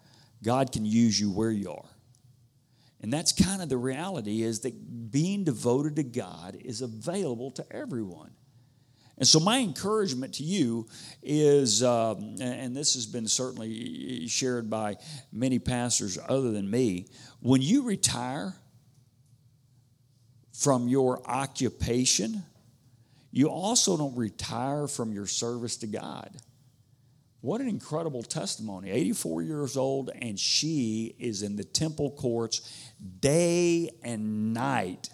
God 0.41 0.71
can 0.71 0.85
use 0.85 1.19
you 1.19 1.29
where 1.29 1.51
you 1.51 1.71
are. 1.71 1.89
And 3.01 3.11
that's 3.11 3.31
kind 3.31 3.61
of 3.61 3.69
the 3.69 3.77
reality 3.77 4.41
is 4.43 4.61
that 4.61 5.11
being 5.11 5.43
devoted 5.43 5.95
to 5.97 6.03
God 6.03 6.57
is 6.63 6.81
available 6.81 7.51
to 7.51 7.65
everyone. 7.71 8.31
And 9.21 9.27
so, 9.27 9.39
my 9.39 9.59
encouragement 9.59 10.33
to 10.35 10.43
you 10.43 10.87
is, 11.21 11.83
um, 11.83 12.37
and 12.41 12.75
this 12.75 12.95
has 12.95 13.05
been 13.05 13.27
certainly 13.27 14.27
shared 14.27 14.67
by 14.67 14.95
many 15.31 15.59
pastors 15.59 16.17
other 16.27 16.49
than 16.49 16.67
me, 16.67 17.05
when 17.39 17.61
you 17.61 17.83
retire 17.83 18.55
from 20.53 20.87
your 20.87 21.21
occupation, 21.29 22.43
you 23.29 23.47
also 23.47 23.95
don't 23.95 24.17
retire 24.17 24.87
from 24.87 25.13
your 25.13 25.27
service 25.27 25.77
to 25.77 25.87
God. 25.87 26.35
What 27.41 27.61
an 27.61 27.67
incredible 27.67 28.23
testimony. 28.23 28.89
84 28.89 29.43
years 29.43 29.77
old, 29.77 30.09
and 30.19 30.39
she 30.39 31.15
is 31.19 31.43
in 31.43 31.57
the 31.57 31.63
temple 31.63 32.09
courts 32.09 32.91
day 33.19 33.91
and 34.01 34.55
night. 34.55 35.11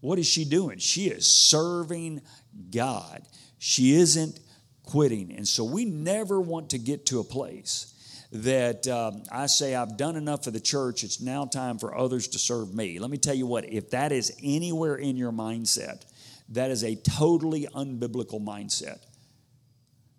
What 0.00 0.20
is 0.20 0.28
she 0.28 0.44
doing? 0.44 0.78
She 0.78 1.08
is 1.08 1.26
serving 1.26 2.22
God. 2.70 3.26
She 3.58 3.94
isn't 3.94 4.40
quitting. 4.84 5.34
And 5.36 5.46
so 5.46 5.64
we 5.64 5.84
never 5.84 6.40
want 6.40 6.70
to 6.70 6.78
get 6.78 7.06
to 7.06 7.20
a 7.20 7.24
place 7.24 7.94
that 8.30 8.86
um, 8.88 9.22
I 9.32 9.46
say, 9.46 9.74
I've 9.74 9.96
done 9.96 10.16
enough 10.16 10.44
for 10.44 10.50
the 10.50 10.60
church. 10.60 11.02
It's 11.02 11.20
now 11.20 11.46
time 11.46 11.78
for 11.78 11.96
others 11.96 12.28
to 12.28 12.38
serve 12.38 12.74
me. 12.74 12.98
Let 12.98 13.10
me 13.10 13.18
tell 13.18 13.34
you 13.34 13.46
what, 13.46 13.70
if 13.70 13.90
that 13.90 14.12
is 14.12 14.36
anywhere 14.42 14.96
in 14.96 15.16
your 15.16 15.32
mindset, 15.32 16.04
that 16.50 16.70
is 16.70 16.84
a 16.84 16.96
totally 16.96 17.66
unbiblical 17.74 18.42
mindset. 18.42 18.98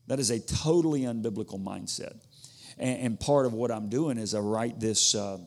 That 0.08 0.20
is 0.20 0.32
a 0.32 0.40
totally 0.40 1.02
unbiblical 1.02 1.64
mindset. 1.64 2.20
And, 2.78 3.00
and 3.02 3.20
part 3.20 3.46
of 3.46 3.54
what 3.54 3.72
I'm 3.72 3.90
doing 3.90 4.18
is 4.18 4.34
I 4.34 4.40
write 4.40 4.80
this, 4.80 5.14
uh, 5.14 5.38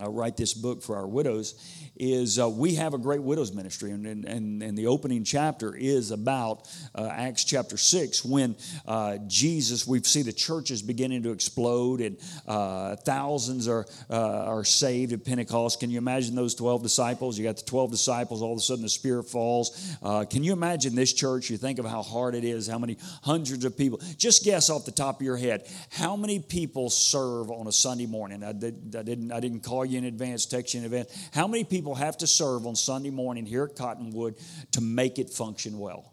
uh, 0.00 0.10
write 0.10 0.36
this 0.36 0.54
book 0.54 0.82
for 0.82 0.96
our 0.96 1.06
widows 1.06 1.54
is 1.98 2.38
uh, 2.38 2.48
we 2.48 2.74
have 2.74 2.92
a 2.92 2.98
great 2.98 3.22
widows 3.22 3.52
ministry 3.52 3.90
and, 3.90 4.06
and, 4.06 4.62
and 4.62 4.76
the 4.76 4.86
opening 4.86 5.24
chapter 5.24 5.74
is 5.74 6.10
about 6.10 6.68
uh, 6.94 7.08
acts 7.10 7.44
chapter 7.44 7.76
6 7.76 8.24
when 8.24 8.54
uh, 8.86 9.16
jesus 9.26 9.86
we 9.86 10.02
see 10.02 10.22
the 10.22 10.32
church 10.32 10.70
is 10.70 10.82
beginning 10.82 11.22
to 11.22 11.30
explode 11.30 12.00
and 12.00 12.18
uh, 12.46 12.96
thousands 12.96 13.66
are, 13.66 13.86
uh, 14.10 14.44
are 14.44 14.64
saved 14.64 15.12
at 15.12 15.24
pentecost. 15.24 15.80
Can 15.80 15.90
you 15.90 15.98
imagine 15.98 16.34
those 16.34 16.54
12 16.54 16.82
disciples? 16.82 17.38
You 17.38 17.44
got 17.44 17.56
the 17.56 17.64
12 17.64 17.90
disciples 17.90 18.42
all 18.42 18.52
of 18.52 18.58
a 18.58 18.60
sudden 18.60 18.82
the 18.82 18.88
spirit 18.88 19.24
falls. 19.24 19.96
Can 20.30 20.44
you 20.44 20.52
imagine 20.52 20.94
this 20.94 21.12
church? 21.12 21.50
You 21.50 21.56
think 21.56 21.78
of 21.78 21.86
how 21.86 22.02
hard 22.02 22.34
it 22.34 22.44
is 22.44 22.66
how 22.66 22.78
many 22.78 22.98
hundreds 23.22 23.64
of 23.64 23.76
people. 23.76 24.00
Just 24.16 24.44
guess 24.44 24.68
off 24.70 24.84
the 24.84 24.92
top 24.92 25.20
of 25.20 25.22
your 25.24 25.36
head 25.36 25.66
how 25.90 26.16
many 26.16 26.40
people 26.40 26.90
serve 26.90 27.50
on 27.50 27.66
a 27.66 27.72
sunday 27.72 28.06
morning? 28.06 28.42
I, 28.42 28.52
did, 28.52 28.94
I 28.98 29.02
didn't 29.02 29.32
i 29.32 29.40
didn't 29.40 29.60
call 29.60 29.85
you 29.90 29.98
in 29.98 30.04
advance, 30.04 30.46
text 30.46 30.74
you 30.74 30.80
in 30.80 30.86
advance. 30.86 31.28
How 31.32 31.46
many 31.46 31.64
people 31.64 31.94
have 31.94 32.16
to 32.18 32.26
serve 32.26 32.66
on 32.66 32.74
Sunday 32.76 33.10
morning 33.10 33.46
here 33.46 33.64
at 33.64 33.76
Cottonwood 33.76 34.36
to 34.72 34.80
make 34.80 35.18
it 35.18 35.30
function 35.30 35.78
well? 35.78 36.12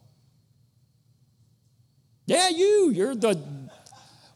Yeah, 2.25 2.49
you. 2.49 2.91
You're 2.93 3.15
the. 3.15 3.41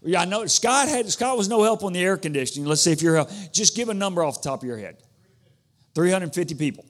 Yeah, 0.04 0.22
I 0.22 0.26
know 0.26 0.46
Scott 0.46 0.88
had 0.88 1.10
Scott 1.10 1.38
was 1.38 1.50
no 1.50 1.64
help 1.64 1.84
on 1.84 1.94
the 1.94 2.00
air 2.00 2.18
conditioning. 2.18 2.68
Let's 2.68 2.82
see 2.82 2.92
if 2.92 3.02
you're 3.02 3.16
help. 3.16 3.30
Just 3.52 3.76
give 3.76 3.90
a 3.90 3.94
number 3.94 4.24
off 4.24 4.42
the 4.42 4.50
top 4.50 4.62
of 4.62 4.68
your 4.68 4.78
head. 4.78 4.98
350 5.96 6.56
people. 6.56 6.86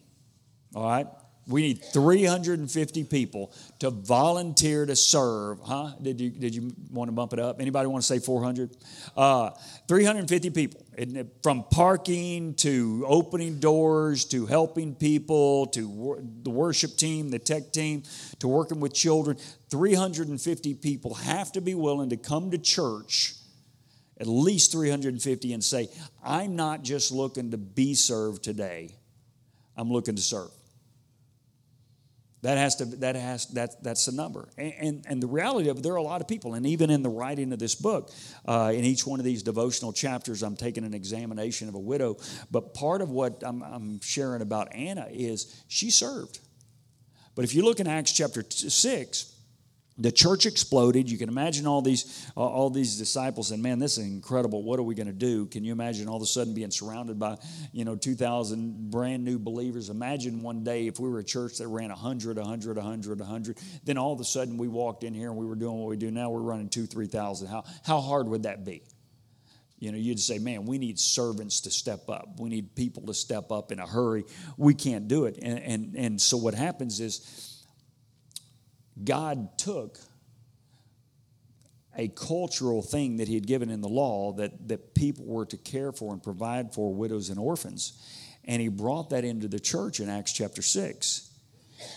All 0.75 0.83
right. 0.83 1.07
We 1.47 1.61
need 1.61 1.81
350 1.93 3.05
people 3.05 3.53
to 3.79 3.89
volunteer 3.89 4.85
to 4.85 4.95
serve. 4.97 5.59
Huh? 5.61 5.91
Did 6.01 6.19
you, 6.19 6.29
did 6.29 6.53
you 6.53 6.73
want 6.91 7.07
to 7.07 7.13
bump 7.13 7.31
it 7.31 7.39
up? 7.39 7.61
Anybody 7.61 7.87
want 7.87 8.03
to 8.03 8.07
say 8.07 8.19
400? 8.19 8.75
Uh, 9.15 9.51
350 9.87 10.49
people. 10.49 10.83
From 11.43 11.63
parking 11.71 12.55
to 12.55 13.05
opening 13.07 13.59
doors 13.59 14.25
to 14.25 14.45
helping 14.45 14.93
people 14.93 15.67
to 15.67 16.21
the 16.43 16.49
worship 16.49 16.97
team, 16.97 17.29
the 17.29 17.39
tech 17.39 17.71
team, 17.71 18.03
to 18.39 18.47
working 18.47 18.81
with 18.81 18.93
children. 18.93 19.37
350 19.69 20.73
people 20.73 21.13
have 21.13 21.51
to 21.53 21.61
be 21.61 21.75
willing 21.75 22.09
to 22.09 22.17
come 22.17 22.51
to 22.51 22.57
church 22.57 23.35
at 24.19 24.27
least 24.27 24.71
350 24.71 25.53
and 25.53 25.63
say, 25.63 25.87
I'm 26.23 26.55
not 26.55 26.81
just 26.83 27.11
looking 27.11 27.51
to 27.51 27.57
be 27.57 27.93
served 27.93 28.43
today, 28.43 28.95
I'm 29.75 29.91
looking 29.91 30.15
to 30.15 30.21
serve. 30.21 30.49
That 32.43 32.57
has 32.59 32.75
to 32.75 32.85
that 32.85 33.15
has 33.15 33.47
that 33.47 33.83
that's 33.83 34.05
the 34.05 34.11
number, 34.11 34.47
and, 34.57 34.73
and, 34.79 35.05
and 35.07 35.23
the 35.23 35.27
reality 35.27 35.69
of 35.69 35.77
it, 35.77 35.83
there 35.83 35.93
are 35.93 35.97
a 35.97 36.03
lot 36.03 36.21
of 36.21 36.27
people, 36.27 36.53
and 36.53 36.67
even 36.67 36.91
in 36.91 37.01
the 37.01 37.09
writing 37.09 37.51
of 37.51 37.57
this 37.57 37.73
book, 37.73 38.11
uh, 38.47 38.71
in 38.75 38.83
each 38.83 39.07
one 39.07 39.19
of 39.19 39.25
these 39.25 39.41
devotional 39.41 39.91
chapters, 39.91 40.43
I'm 40.43 40.55
taking 40.55 40.83
an 40.83 40.93
examination 40.93 41.67
of 41.67 41.73
a 41.73 41.79
widow. 41.79 42.17
But 42.51 42.75
part 42.75 43.01
of 43.01 43.09
what 43.09 43.41
I'm, 43.43 43.63
I'm 43.63 43.99
sharing 44.01 44.43
about 44.43 44.73
Anna 44.75 45.07
is 45.09 45.63
she 45.67 45.89
served. 45.89 46.39
But 47.33 47.43
if 47.43 47.55
you 47.55 47.63
look 47.63 47.79
in 47.79 47.87
Acts 47.87 48.11
chapter 48.11 48.43
six, 48.49 49.33
the 49.97 50.11
church 50.11 50.45
exploded. 50.45 51.09
You 51.09 51.17
can 51.17 51.29
imagine 51.29 51.65
all 51.65 51.81
these 51.81 52.29
all 52.35 52.69
these 52.69 52.97
disciples 52.97 53.51
and 53.51 53.61
man 53.63 53.79
this 53.79 53.97
is 53.97 54.05
incredible. 54.05 54.63
What 54.63 54.79
are 54.79 54.83
we 54.83 54.95
going 54.95 55.07
to 55.07 55.13
do? 55.13 55.47
Can 55.47 55.63
you 55.63 55.71
imagine 55.71 56.07
all 56.07 56.17
of 56.17 56.21
a 56.21 56.27
sudden 56.27 56.53
being 56.53 56.71
surrounded 56.71 57.19
by 57.19 57.37
you 57.71 57.85
know 57.85 57.95
2000 57.95 58.91
brand 58.91 59.23
new 59.23 59.39
believers? 59.39 59.89
Imagine 59.89 60.41
one 60.41 60.63
day 60.63 60.87
if 60.87 60.99
we 60.99 61.09
were 61.09 61.19
a 61.19 61.23
church 61.23 61.57
that 61.57 61.67
ran 61.67 61.89
100 61.89 62.37
100 62.37 62.77
100 62.77 63.19
100 63.19 63.57
then 63.83 63.97
all 63.97 64.13
of 64.13 64.19
a 64.19 64.25
sudden 64.25 64.57
we 64.57 64.67
walked 64.67 65.03
in 65.03 65.13
here 65.13 65.29
and 65.29 65.37
we 65.37 65.45
were 65.45 65.55
doing 65.55 65.77
what 65.77 65.89
we 65.89 65.97
do 65.97 66.11
now. 66.11 66.29
We're 66.29 66.41
running 66.41 66.69
2 66.69 66.85
3000 66.85 67.47
how 67.47 67.63
how 67.83 68.01
hard 68.01 68.27
would 68.27 68.43
that 68.43 68.65
be? 68.65 68.83
You 69.79 69.91
know, 69.91 69.97
you'd 69.99 70.19
say, 70.19 70.39
man, 70.39 70.65
we 70.65 70.79
need 70.79 70.97
servants 70.97 71.61
to 71.61 71.71
step 71.71 72.09
up. 72.09 72.39
We 72.39 72.49
need 72.49 72.75
people 72.75 73.05
to 73.07 73.13
step 73.13 73.51
up 73.51 73.71
in 73.71 73.77
a 73.79 73.85
hurry. 73.85 74.25
We 74.57 74.73
can't 74.73 75.07
do 75.07 75.25
it. 75.25 75.37
And, 75.39 75.59
and, 75.59 75.95
and 75.95 76.21
so 76.21 76.35
what 76.35 76.55
happens 76.55 76.99
is 76.99 77.56
God 79.03 79.57
took 79.57 79.99
a 81.97 82.07
cultural 82.09 82.81
thing 82.81 83.17
that 83.17 83.27
he 83.27 83.33
had 83.33 83.47
given 83.47 83.69
in 83.69 83.81
the 83.81 83.89
law 83.89 84.33
that, 84.33 84.67
that 84.67 84.93
people 84.93 85.25
were 85.25 85.45
to 85.45 85.57
care 85.57 85.91
for 85.91 86.13
and 86.13 86.21
provide 86.21 86.73
for 86.73 86.93
widows 86.93 87.29
and 87.29 87.39
orphans. 87.39 87.93
And 88.45 88.61
he 88.61 88.67
brought 88.67 89.09
that 89.09 89.25
into 89.25 89.47
the 89.47 89.59
church 89.59 89.99
in 89.99 90.09
Acts 90.09 90.31
chapter 90.31 90.61
6. 90.61 91.29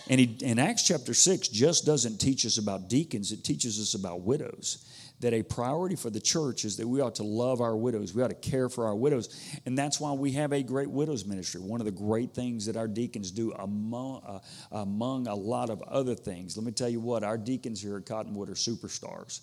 And 0.09 0.19
he, 0.19 0.37
in 0.41 0.59
Acts 0.59 0.83
chapter 0.87 1.13
6 1.13 1.47
just 1.47 1.85
doesn't 1.85 2.19
teach 2.19 2.45
us 2.45 2.57
about 2.57 2.87
deacons, 2.87 3.31
it 3.31 3.43
teaches 3.43 3.79
us 3.79 3.93
about 3.93 4.21
widows 4.21 4.85
that 5.21 5.33
a 5.33 5.43
priority 5.43 5.95
for 5.95 6.09
the 6.09 6.19
church 6.19 6.65
is 6.65 6.77
that 6.77 6.87
we 6.87 6.99
ought 6.99 7.15
to 7.15 7.23
love 7.23 7.61
our 7.61 7.75
widows. 7.75 8.13
We 8.13 8.23
ought 8.23 8.29
to 8.29 8.49
care 8.49 8.69
for 8.69 8.87
our 8.87 8.95
widows. 8.95 9.29
And 9.65 9.77
that's 9.77 9.99
why 9.99 10.11
we 10.13 10.31
have 10.33 10.51
a 10.51 10.63
great 10.63 10.89
widows 10.89 11.25
ministry. 11.25 11.61
One 11.61 11.79
of 11.79 11.85
the 11.85 11.91
great 11.91 12.33
things 12.33 12.65
that 12.65 12.75
our 12.75 12.87
deacons 12.87 13.31
do 13.31 13.53
among, 13.53 14.23
uh, 14.25 14.39
among 14.71 15.27
a 15.27 15.35
lot 15.35 15.69
of 15.69 15.81
other 15.83 16.15
things. 16.15 16.57
Let 16.57 16.65
me 16.65 16.71
tell 16.71 16.89
you 16.89 16.99
what, 16.99 17.23
our 17.23 17.37
deacons 17.37 17.81
here 17.81 17.97
at 17.97 18.05
Cottonwood 18.05 18.49
are 18.49 18.53
superstars. 18.53 19.41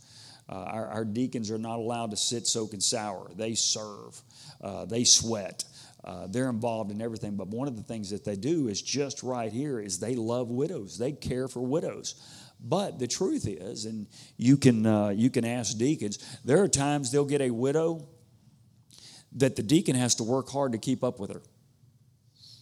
Uh, 0.48 0.54
our, 0.54 0.86
our, 0.86 1.04
deacons 1.04 1.50
are 1.50 1.58
not 1.58 1.78
allowed 1.78 2.10
to 2.10 2.16
sit, 2.16 2.46
soak, 2.46 2.72
and 2.72 2.82
sour. 2.82 3.30
They 3.36 3.54
serve, 3.54 4.20
uh, 4.62 4.86
they 4.86 5.04
sweat. 5.04 5.64
Uh, 6.02 6.26
they're 6.28 6.48
involved 6.48 6.92
in 6.92 7.02
everything 7.02 7.36
but 7.36 7.48
one 7.48 7.66
of 7.66 7.76
the 7.76 7.82
things 7.82 8.10
that 8.10 8.24
they 8.24 8.36
do 8.36 8.68
is 8.68 8.80
just 8.80 9.24
right 9.24 9.52
here 9.52 9.80
is 9.80 9.98
they 9.98 10.14
love 10.14 10.48
widows 10.48 10.96
they 10.96 11.10
care 11.10 11.48
for 11.48 11.60
widows 11.60 12.14
but 12.60 12.98
the 12.98 13.06
truth 13.06 13.46
is, 13.46 13.84
and 13.84 14.06
you 14.36 14.56
can, 14.56 14.84
uh, 14.84 15.08
you 15.08 15.30
can 15.30 15.44
ask 15.44 15.76
deacons, 15.78 16.18
there 16.44 16.62
are 16.62 16.68
times 16.68 17.12
they'll 17.12 17.24
get 17.24 17.40
a 17.40 17.50
widow 17.50 18.06
that 19.32 19.56
the 19.56 19.62
deacon 19.62 19.94
has 19.94 20.14
to 20.16 20.24
work 20.24 20.48
hard 20.48 20.72
to 20.72 20.78
keep 20.78 21.04
up 21.04 21.20
with 21.20 21.32
her 21.32 21.42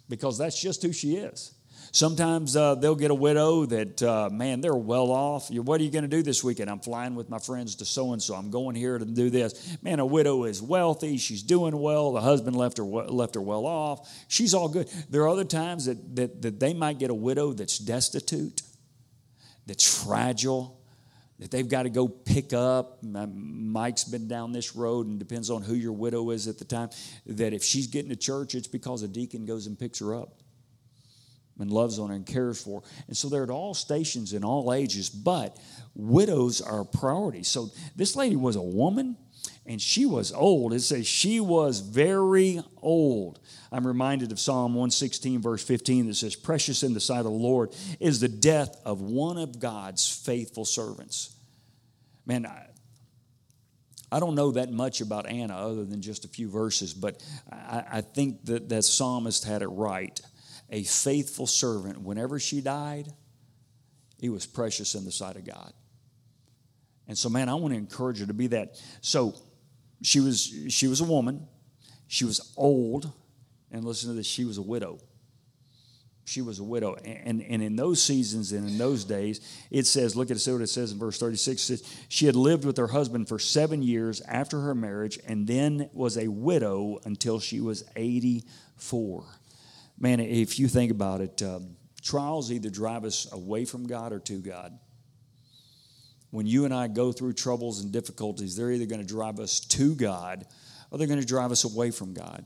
because 0.08 0.38
that's 0.38 0.60
just 0.60 0.82
who 0.82 0.92
she 0.92 1.16
is. 1.16 1.52
Sometimes 1.92 2.56
uh, 2.56 2.74
they'll 2.74 2.96
get 2.96 3.10
a 3.10 3.14
widow 3.14 3.64
that, 3.66 4.02
uh, 4.02 4.28
man, 4.30 4.60
they're 4.60 4.74
well 4.74 5.10
off. 5.10 5.50
What 5.50 5.80
are 5.80 5.84
you 5.84 5.90
going 5.90 6.02
to 6.02 6.08
do 6.08 6.22
this 6.22 6.44
weekend? 6.44 6.68
I'm 6.68 6.80
flying 6.80 7.14
with 7.14 7.30
my 7.30 7.38
friends 7.38 7.76
to 7.76 7.84
so 7.84 8.12
and 8.12 8.20
so. 8.20 8.34
I'm 8.34 8.50
going 8.50 8.74
here 8.74 8.98
to 8.98 9.04
do 9.04 9.30
this. 9.30 9.78
Man, 9.82 9.98
a 10.00 10.04
widow 10.04 10.44
is 10.44 10.60
wealthy. 10.60 11.16
She's 11.16 11.42
doing 11.42 11.78
well. 11.78 12.12
The 12.12 12.20
husband 12.20 12.56
left 12.56 12.76
her 12.78 12.84
left 12.84 13.34
her 13.34 13.40
well 13.40 13.64
off. 13.64 14.10
She's 14.28 14.52
all 14.52 14.68
good. 14.68 14.88
There 15.08 15.22
are 15.22 15.28
other 15.28 15.44
times 15.44 15.86
that, 15.86 16.16
that, 16.16 16.42
that 16.42 16.60
they 16.60 16.74
might 16.74 16.98
get 16.98 17.10
a 17.10 17.14
widow 17.14 17.52
that's 17.52 17.78
destitute 17.78 18.62
that's 19.66 20.04
fragile 20.04 20.80
that 21.38 21.50
they've 21.50 21.68
got 21.68 21.82
to 21.82 21.90
go 21.90 22.08
pick 22.08 22.52
up. 22.52 23.02
Mike's 23.02 24.04
been 24.04 24.26
down 24.26 24.52
this 24.52 24.74
road, 24.74 25.06
and 25.06 25.18
depends 25.18 25.50
on 25.50 25.62
who 25.62 25.74
your 25.74 25.92
widow 25.92 26.30
is 26.30 26.48
at 26.48 26.58
the 26.58 26.64
time. 26.64 26.88
That 27.26 27.52
if 27.52 27.62
she's 27.62 27.86
getting 27.88 28.08
to 28.08 28.16
church, 28.16 28.54
it's 28.54 28.68
because 28.68 29.02
a 29.02 29.08
deacon 29.08 29.44
goes 29.44 29.66
and 29.66 29.78
picks 29.78 29.98
her 29.98 30.14
up 30.14 30.40
and 31.58 31.70
loves 31.70 31.98
on 31.98 32.08
her 32.08 32.14
and 32.14 32.26
cares 32.26 32.62
for 32.62 32.80
her. 32.80 32.86
And 33.08 33.16
so 33.16 33.28
they're 33.28 33.42
at 33.42 33.50
all 33.50 33.74
stations 33.74 34.32
in 34.32 34.44
all 34.44 34.72
ages, 34.72 35.10
but 35.10 35.58
widows 35.94 36.60
are 36.60 36.80
a 36.80 36.86
priority. 36.86 37.42
So 37.42 37.70
this 37.94 38.16
lady 38.16 38.36
was 38.36 38.56
a 38.56 38.62
woman 38.62 39.16
and 39.68 39.80
she 39.80 40.06
was 40.06 40.32
old. 40.32 40.72
It 40.72 40.80
says 40.80 41.06
she 41.06 41.40
was 41.40 41.80
very 41.80 42.60
old. 42.80 43.40
I'm 43.72 43.86
reminded 43.86 44.32
of 44.32 44.38
Psalm 44.38 44.74
116, 44.74 45.42
verse 45.42 45.64
15, 45.64 46.06
that 46.06 46.14
says, 46.14 46.36
Precious 46.36 46.82
in 46.82 46.94
the 46.94 47.00
sight 47.00 47.18
of 47.18 47.24
the 47.24 47.30
Lord 47.30 47.74
is 48.00 48.20
the 48.20 48.28
death 48.28 48.76
of 48.84 49.00
one 49.00 49.38
of 49.38 49.58
God's 49.58 50.08
faithful 50.08 50.64
servants. 50.64 51.34
Man, 52.24 52.46
I, 52.46 52.66
I 54.10 54.20
don't 54.20 54.34
know 54.34 54.52
that 54.52 54.70
much 54.70 55.00
about 55.00 55.26
Anna 55.26 55.54
other 55.54 55.84
than 55.84 56.00
just 56.00 56.24
a 56.24 56.28
few 56.28 56.48
verses, 56.48 56.94
but 56.94 57.22
I, 57.50 57.84
I 57.92 58.00
think 58.00 58.44
that 58.44 58.68
that 58.68 58.82
psalmist 58.84 59.44
had 59.44 59.62
it 59.62 59.68
right. 59.68 60.20
A 60.70 60.84
faithful 60.84 61.46
servant, 61.46 62.00
whenever 62.00 62.38
she 62.38 62.60
died, 62.60 63.08
he 64.18 64.28
was 64.28 64.46
precious 64.46 64.94
in 64.94 65.04
the 65.04 65.12
sight 65.12 65.36
of 65.36 65.44
God. 65.44 65.72
And 67.08 67.16
so, 67.16 67.28
man, 67.28 67.48
I 67.48 67.54
want 67.54 67.72
to 67.72 67.78
encourage 67.78 68.20
you 68.20 68.26
to 68.26 68.34
be 68.34 68.48
that. 68.48 68.80
So, 69.00 69.34
she 70.02 70.20
was 70.20 70.52
she 70.68 70.88
was 70.88 71.00
a 71.00 71.04
woman. 71.04 71.46
She 72.08 72.24
was 72.24 72.52
old, 72.56 73.12
and 73.70 73.84
listen 73.84 74.10
to 74.10 74.14
this. 74.14 74.26
She 74.26 74.44
was 74.44 74.58
a 74.58 74.62
widow. 74.62 74.98
She 76.24 76.42
was 76.42 76.58
a 76.58 76.64
widow, 76.64 76.96
and 77.04 77.40
and 77.40 77.62
in 77.62 77.76
those 77.76 78.02
seasons 78.02 78.52
and 78.52 78.68
in 78.68 78.78
those 78.78 79.04
days, 79.04 79.40
it 79.70 79.86
says, 79.86 80.16
look 80.16 80.30
at 80.30 80.44
what 80.44 80.60
it 80.60 80.68
says 80.68 80.92
in 80.92 80.98
verse 80.98 81.18
thirty 81.18 81.36
six. 81.36 81.62
Says 81.62 81.82
she 82.08 82.26
had 82.26 82.34
lived 82.34 82.64
with 82.64 82.76
her 82.78 82.88
husband 82.88 83.28
for 83.28 83.38
seven 83.38 83.82
years 83.82 84.20
after 84.22 84.60
her 84.60 84.74
marriage, 84.74 85.18
and 85.26 85.46
then 85.46 85.88
was 85.92 86.18
a 86.18 86.28
widow 86.28 86.98
until 87.04 87.38
she 87.38 87.60
was 87.60 87.84
eighty 87.94 88.44
four. 88.76 89.24
Man, 89.98 90.20
if 90.20 90.58
you 90.58 90.68
think 90.68 90.90
about 90.90 91.20
it, 91.20 91.42
um, 91.42 91.76
trials 92.02 92.52
either 92.52 92.70
drive 92.70 93.04
us 93.04 93.32
away 93.32 93.64
from 93.64 93.86
God 93.86 94.12
or 94.12 94.18
to 94.18 94.40
God 94.40 94.78
when 96.36 96.46
you 96.46 96.66
and 96.66 96.74
I 96.74 96.86
go 96.86 97.12
through 97.12 97.32
troubles 97.32 97.82
and 97.82 97.90
difficulties, 97.90 98.56
they're 98.56 98.70
either 98.70 98.84
going 98.84 99.00
to 99.00 99.06
drive 99.06 99.40
us 99.40 99.58
to 99.58 99.94
God 99.94 100.44
or 100.90 100.98
they're 100.98 101.06
going 101.06 101.18
to 101.18 101.24
drive 101.24 101.50
us 101.50 101.64
away 101.64 101.90
from 101.90 102.12
God. 102.12 102.44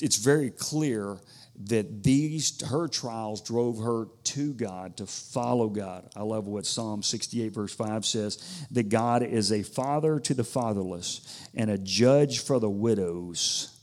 It's 0.00 0.14
very 0.14 0.50
clear 0.50 1.18
that 1.64 2.04
these 2.04 2.62
her 2.68 2.86
trials 2.86 3.42
drove 3.42 3.80
her 3.80 4.06
to 4.22 4.54
God 4.54 4.96
to 4.98 5.06
follow 5.06 5.68
God. 5.68 6.08
I 6.14 6.22
love 6.22 6.46
what 6.46 6.66
Psalm 6.66 7.02
68 7.02 7.52
verse 7.52 7.74
5 7.74 8.06
says 8.06 8.66
that 8.70 8.88
God 8.88 9.24
is 9.24 9.50
a 9.50 9.64
father 9.64 10.20
to 10.20 10.32
the 10.32 10.44
fatherless 10.44 11.48
and 11.56 11.72
a 11.72 11.78
judge 11.78 12.38
for 12.38 12.60
the 12.60 12.70
widows. 12.70 13.76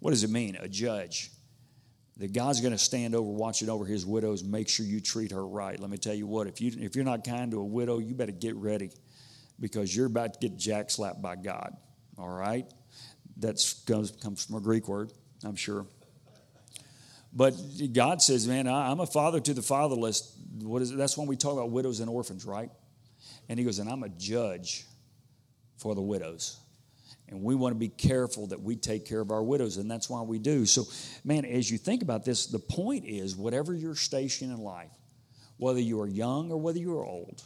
What 0.00 0.10
does 0.10 0.24
it 0.24 0.30
mean? 0.30 0.56
A 0.56 0.68
judge. 0.68 1.30
That 2.20 2.34
God's 2.34 2.60
going 2.60 2.72
to 2.72 2.78
stand 2.78 3.14
over, 3.14 3.30
watching 3.30 3.70
over 3.70 3.86
his 3.86 4.04
widows, 4.04 4.44
make 4.44 4.68
sure 4.68 4.84
you 4.84 5.00
treat 5.00 5.32
her 5.32 5.46
right. 5.46 5.80
Let 5.80 5.88
me 5.88 5.96
tell 5.96 6.12
you 6.12 6.26
what, 6.26 6.46
if, 6.46 6.60
you, 6.60 6.70
if 6.78 6.94
you're 6.94 7.04
not 7.04 7.24
kind 7.24 7.50
to 7.52 7.60
a 7.60 7.64
widow, 7.64 7.98
you 7.98 8.14
better 8.14 8.30
get 8.30 8.54
ready 8.56 8.90
because 9.58 9.96
you're 9.96 10.04
about 10.04 10.34
to 10.34 10.48
get 10.48 10.58
jack 10.58 10.90
slapped 10.90 11.22
by 11.22 11.36
God. 11.36 11.74
All 12.18 12.28
right? 12.28 12.66
That 13.38 13.56
comes, 13.86 14.10
comes 14.10 14.44
from 14.44 14.56
a 14.56 14.60
Greek 14.60 14.86
word, 14.86 15.12
I'm 15.42 15.56
sure. 15.56 15.86
But 17.32 17.54
God 17.94 18.20
says, 18.20 18.46
man, 18.46 18.68
I'm 18.68 19.00
a 19.00 19.06
father 19.06 19.40
to 19.40 19.54
the 19.54 19.62
fatherless. 19.62 20.36
What 20.60 20.82
is 20.82 20.90
it? 20.90 20.98
That's 20.98 21.16
when 21.16 21.26
we 21.26 21.36
talk 21.36 21.54
about 21.54 21.70
widows 21.70 22.00
and 22.00 22.10
orphans, 22.10 22.44
right? 22.44 22.70
And 23.48 23.58
he 23.58 23.64
goes, 23.64 23.78
and 23.78 23.88
I'm 23.88 24.02
a 24.02 24.10
judge 24.10 24.84
for 25.78 25.94
the 25.94 26.02
widows. 26.02 26.58
And 27.30 27.42
we 27.42 27.54
want 27.54 27.74
to 27.74 27.78
be 27.78 27.88
careful 27.88 28.48
that 28.48 28.60
we 28.60 28.74
take 28.74 29.06
care 29.06 29.20
of 29.20 29.30
our 29.30 29.42
widows, 29.42 29.76
and 29.76 29.88
that's 29.88 30.10
why 30.10 30.20
we 30.22 30.38
do. 30.38 30.66
So, 30.66 30.84
man, 31.24 31.44
as 31.44 31.70
you 31.70 31.78
think 31.78 32.02
about 32.02 32.24
this, 32.24 32.46
the 32.46 32.58
point 32.58 33.04
is 33.06 33.36
whatever 33.36 33.72
your 33.72 33.94
station 33.94 34.50
in 34.50 34.58
life, 34.58 34.90
whether 35.56 35.80
you 35.80 36.00
are 36.00 36.08
young 36.08 36.50
or 36.50 36.56
whether 36.56 36.80
you 36.80 36.98
are 36.98 37.06
old, 37.06 37.42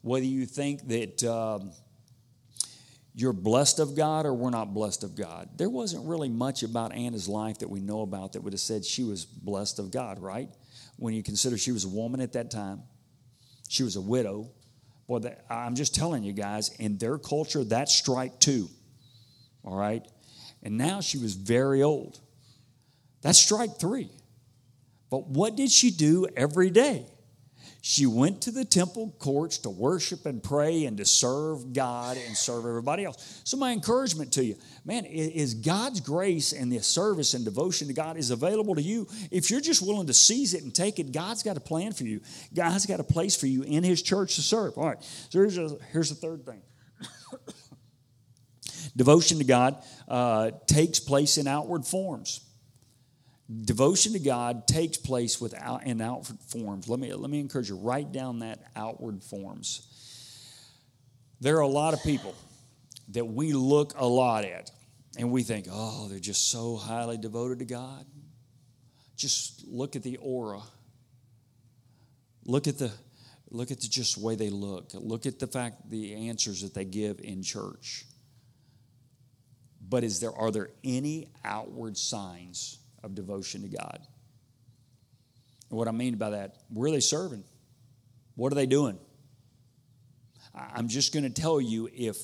whether 0.00 0.24
you 0.24 0.46
think 0.46 0.88
that 0.88 1.22
um, 1.22 1.70
you're 3.14 3.32
blessed 3.32 3.78
of 3.78 3.94
God 3.94 4.26
or 4.26 4.34
we're 4.34 4.50
not 4.50 4.74
blessed 4.74 5.04
of 5.04 5.14
God. 5.14 5.50
There 5.56 5.70
wasn't 5.70 6.08
really 6.08 6.28
much 6.28 6.62
about 6.62 6.92
Anna's 6.92 7.28
life 7.28 7.58
that 7.58 7.70
we 7.70 7.80
know 7.80 8.00
about 8.00 8.32
that 8.32 8.42
would 8.42 8.52
have 8.52 8.60
said 8.60 8.84
she 8.84 9.04
was 9.04 9.24
blessed 9.24 9.78
of 9.78 9.92
God, 9.92 10.18
right? 10.18 10.48
When 10.96 11.14
you 11.14 11.22
consider 11.22 11.56
she 11.56 11.72
was 11.72 11.84
a 11.84 11.88
woman 11.88 12.20
at 12.20 12.32
that 12.32 12.50
time, 12.50 12.82
she 13.68 13.84
was 13.84 13.96
a 13.96 14.00
widow. 14.00 14.50
Boy, 15.12 15.18
that, 15.18 15.44
I'm 15.50 15.74
just 15.74 15.94
telling 15.94 16.22
you 16.22 16.32
guys, 16.32 16.70
in 16.78 16.96
their 16.96 17.18
culture, 17.18 17.64
that's 17.64 17.94
strike 17.94 18.40
two, 18.40 18.70
all 19.62 19.76
right? 19.76 20.02
And 20.62 20.78
now 20.78 21.02
she 21.02 21.18
was 21.18 21.34
very 21.34 21.82
old. 21.82 22.18
That's 23.20 23.38
strike 23.38 23.78
three. 23.78 24.08
But 25.10 25.28
what 25.28 25.54
did 25.54 25.70
she 25.70 25.90
do 25.90 26.28
every 26.34 26.70
day? 26.70 27.04
She 27.84 28.06
went 28.06 28.42
to 28.42 28.52
the 28.52 28.64
temple 28.64 29.12
courts 29.18 29.58
to 29.58 29.70
worship 29.70 30.24
and 30.24 30.40
pray 30.40 30.84
and 30.84 30.96
to 30.98 31.04
serve 31.04 31.72
God 31.72 32.16
and 32.16 32.36
serve 32.36 32.64
everybody 32.64 33.04
else. 33.04 33.40
So, 33.42 33.56
my 33.56 33.72
encouragement 33.72 34.32
to 34.34 34.44
you, 34.44 34.54
man, 34.84 35.04
is 35.04 35.54
God's 35.54 35.98
grace 35.98 36.52
and 36.52 36.70
the 36.70 36.78
service 36.78 37.34
and 37.34 37.44
devotion 37.44 37.88
to 37.88 37.92
God 37.92 38.16
is 38.16 38.30
available 38.30 38.76
to 38.76 38.82
you. 38.82 39.08
If 39.32 39.50
you're 39.50 39.60
just 39.60 39.84
willing 39.84 40.06
to 40.06 40.14
seize 40.14 40.54
it 40.54 40.62
and 40.62 40.72
take 40.72 41.00
it, 41.00 41.10
God's 41.10 41.42
got 41.42 41.56
a 41.56 41.60
plan 41.60 41.92
for 41.92 42.04
you. 42.04 42.20
God's 42.54 42.86
got 42.86 43.00
a 43.00 43.04
place 43.04 43.34
for 43.34 43.48
you 43.48 43.64
in 43.64 43.82
His 43.82 44.00
church 44.00 44.36
to 44.36 44.42
serve. 44.42 44.78
All 44.78 44.86
right, 44.86 45.02
so 45.02 45.40
here's, 45.40 45.58
a, 45.58 45.76
here's 45.90 46.08
the 46.08 46.14
third 46.14 46.46
thing. 46.46 46.62
Devotion 48.96 49.38
to 49.38 49.44
God 49.44 49.82
uh, 50.06 50.52
takes 50.68 51.00
place 51.00 51.36
in 51.36 51.48
outward 51.48 51.84
forms. 51.84 52.48
Devotion 53.60 54.12
to 54.12 54.18
God 54.18 54.66
takes 54.66 54.96
place 54.96 55.40
without 55.40 55.84
in 55.84 56.00
outward 56.00 56.38
forms. 56.40 56.88
Let 56.88 57.00
me 57.00 57.12
let 57.12 57.28
me 57.28 57.40
encourage 57.40 57.68
you. 57.68 57.76
Write 57.76 58.12
down 58.12 58.38
that 58.38 58.60
outward 58.76 59.22
forms. 59.22 59.88
There 61.40 61.56
are 61.56 61.62
a 61.62 61.66
lot 61.66 61.92
of 61.92 62.02
people 62.02 62.34
that 63.08 63.24
we 63.24 63.52
look 63.52 63.94
a 63.96 64.06
lot 64.06 64.44
at, 64.44 64.70
and 65.18 65.32
we 65.32 65.42
think, 65.42 65.66
oh, 65.70 66.06
they're 66.08 66.20
just 66.20 66.50
so 66.50 66.76
highly 66.76 67.18
devoted 67.18 67.58
to 67.58 67.64
God. 67.64 68.06
Just 69.16 69.66
look 69.66 69.96
at 69.96 70.02
the 70.02 70.18
aura. 70.18 70.62
Look 72.44 72.68
at 72.68 72.78
the 72.78 72.90
look 73.50 73.70
at 73.70 73.80
the 73.80 73.88
just 73.88 74.16
way 74.16 74.36
they 74.36 74.50
look. 74.50 74.92
Look 74.94 75.26
at 75.26 75.40
the 75.40 75.46
fact 75.46 75.90
the 75.90 76.28
answers 76.28 76.62
that 76.62 76.74
they 76.74 76.84
give 76.84 77.20
in 77.20 77.42
church. 77.42 78.06
But 79.86 80.04
is 80.04 80.20
there 80.20 80.32
are 80.32 80.50
there 80.50 80.70
any 80.84 81.28
outward 81.44 81.98
signs? 81.98 82.78
Of 83.02 83.14
devotion 83.14 83.62
to 83.62 83.68
God. 83.68 84.00
And 85.70 85.78
what 85.78 85.88
I 85.88 85.92
mean 85.92 86.16
by 86.16 86.30
that, 86.30 86.56
where 86.68 86.88
are 86.88 86.92
they 86.92 87.00
serving? 87.00 87.44
What 88.34 88.52
are 88.52 88.56
they 88.56 88.66
doing? 88.66 88.98
I'm 90.54 90.88
just 90.88 91.12
going 91.14 91.24
to 91.24 91.30
tell 91.30 91.60
you 91.60 91.88
if 91.92 92.16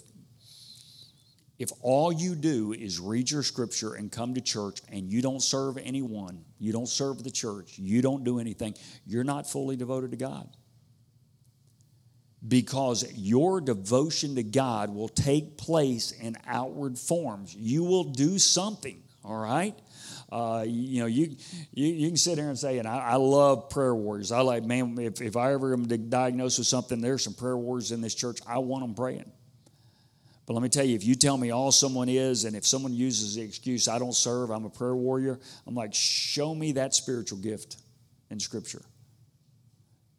if 1.59 1.73
all 1.81 2.13
you 2.13 2.37
do 2.37 2.73
is 2.73 3.01
read 3.01 3.31
your 3.31 3.43
scripture 3.43 3.95
and 3.95 4.13
come 4.13 4.35
to 4.35 4.41
church 4.41 4.81
and 4.89 5.11
you 5.11 5.21
don't 5.21 5.43
serve 5.43 5.77
anyone, 5.77 6.45
you 6.59 6.73
don't 6.73 6.89
serve 6.89 7.25
the 7.25 7.33
church, 7.33 7.79
you 7.79 8.01
don't 8.01 8.23
do 8.23 8.39
anything, 8.39 8.75
you're 9.05 9.25
not 9.25 9.51
fully 9.51 9.75
devoted 9.75 10.13
to 10.13 10.17
God. 10.17 10.49
Because 12.47 13.05
your 13.17 13.61
devotion 13.61 14.37
to 14.37 14.45
God 14.45 14.95
will 14.95 15.09
take 15.09 15.59
place 15.59 16.13
in 16.13 16.37
outward 16.47 16.97
forms. 16.97 17.53
You 17.53 17.83
will 17.83 18.05
do 18.05 18.39
something, 18.39 19.03
all 19.25 19.39
right? 19.39 19.77
Uh, 20.31 20.63
you 20.67 21.01
know, 21.01 21.07
you, 21.07 21.37
you, 21.73 21.87
you 21.87 22.09
can 22.09 22.17
sit 22.17 22.37
here 22.37 22.49
and 22.49 22.59
say, 22.59 22.79
and 22.79 22.87
I, 22.87 22.99
I, 22.99 23.15
love 23.15 23.71
prayer 23.71 23.95
warriors. 23.95 24.31
I 24.31 24.41
like, 24.41 24.63
man, 24.63 24.99
if, 24.99 25.23
if 25.23 25.37
I 25.39 25.55
ever 25.55 25.73
am 25.73 25.87
diagnosed 25.87 26.59
with 26.59 26.67
something, 26.67 27.01
there's 27.01 27.25
some 27.25 27.33
prayer 27.33 27.57
warriors 27.57 27.93
in 27.93 28.03
this 28.03 28.15
church. 28.15 28.41
I 28.47 28.59
want 28.59 28.85
them 28.85 28.95
praying. 28.95 29.33
But 30.47 30.53
let 30.53 30.63
me 30.63 30.69
tell 30.69 30.85
you, 30.85 30.97
if 30.97 31.05
you 31.05 31.15
tell 31.15 31.39
me 31.39 31.51
all 31.51 31.73
someone 31.73 32.11
is, 32.11 32.45
and 32.45 32.55
if 32.55 32.67
someone 32.67 32.93
uses 32.93 33.37
the 33.37 33.43
excuse, 33.43 33.89
I 33.89 33.99
don't 33.99 34.15
serve, 34.15 34.51
I'm 34.51 34.67
a 34.67 34.71
prayer 34.71 34.95
warrior, 34.95 35.39
I'm 35.67 35.75
like, 35.75 35.95
show 35.95 36.55
me 36.55 36.73
that 36.73 36.95
spiritual 36.95 37.39
gift 37.39 37.79
in 38.31 38.39
Scripture. 38.39 38.83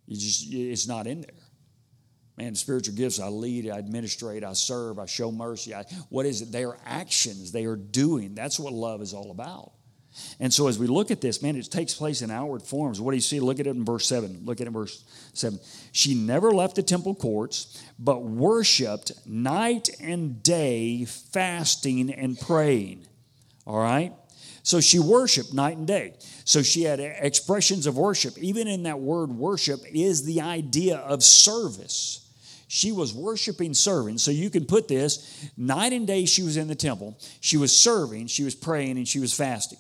You 0.08 0.16
just, 0.16 0.52
it's 0.52 0.88
not 0.88 1.06
in 1.06 1.22
there. 1.22 1.32
Man, 2.38 2.56
spiritual 2.56 2.96
gifts, 2.96 3.20
I 3.20 3.28
lead, 3.28 3.70
I 3.70 3.78
administrate, 3.78 4.44
I 4.44 4.54
serve, 4.54 4.98
I 4.98 5.06
show 5.06 5.32
mercy. 5.32 5.76
I, 5.76 5.84
what 6.10 6.26
is 6.26 6.42
it? 6.42 6.52
They 6.52 6.64
are 6.64 6.78
actions, 6.86 7.52
they 7.52 7.66
are 7.66 7.76
doing. 7.76 8.34
That's 8.34 8.60
what 8.60 8.74
love 8.74 9.02
is 9.02 9.14
all 9.14 9.30
about. 9.30 9.74
And 10.40 10.54
so 10.54 10.68
as 10.68 10.80
we 10.80 10.88
look 10.88 11.12
at 11.12 11.22
this, 11.22 11.42
man, 11.42 11.56
it 11.56 11.70
takes 11.70 11.94
place 11.94 12.22
in 12.22 12.32
outward 12.32 12.64
forms. 12.64 13.00
What 13.00 13.12
do 13.12 13.18
you 13.18 13.22
see? 13.22 13.40
Look 13.40 13.60
at 13.60 13.68
it 13.68 13.76
in 13.76 13.86
verse 13.86 14.08
7. 14.08 14.42
Look 14.44 14.60
at 14.60 14.66
it 14.66 14.68
in 14.68 14.74
verse 14.74 15.04
7. 15.34 15.60
She 15.92 16.16
never 16.16 16.52
left 16.52 16.76
the 16.76 16.84
temple 16.84 17.16
courts, 17.16 17.84
but 17.98 18.24
worshiped 18.24 19.12
night 19.26 19.90
and 20.00 20.42
day, 20.42 21.06
fasting 21.06 22.12
and 22.14 22.40
praying. 22.40 23.06
All 23.66 23.80
right? 23.80 24.14
So 24.64 24.82
she 24.82 25.00
worshiped 25.00 25.54
night 25.54 25.78
and 25.78 25.88
day. 25.88 26.14
So 26.46 26.62
she 26.62 26.84
had 26.84 27.00
expressions 27.00 27.88
of 27.88 27.98
worship. 27.98 28.38
Even 28.38 28.68
in 28.68 28.84
that 28.84 29.00
word 29.00 29.32
worship 29.32 29.80
is 29.92 30.26
the 30.26 30.42
idea 30.42 30.98
of 30.98 31.24
service. 31.24 32.26
She 32.68 32.92
was 32.92 33.14
worshiping, 33.14 33.74
serving. 33.74 34.20
So 34.20 34.30
you 34.30 34.52
can 34.52 34.66
put 34.66 34.88
this 34.88 35.50
night 35.58 35.92
and 35.92 36.06
day 36.06 36.26
she 36.26 36.44
was 36.44 36.56
in 36.56 36.68
the 36.68 36.76
temple. 36.76 37.18
She 37.42 37.58
was 37.58 37.76
serving, 37.76 38.28
she 38.28 38.44
was 38.44 38.54
praying, 38.54 38.98
and 38.98 39.08
she 39.08 39.20
was 39.20 39.34
fasting. 39.34 39.80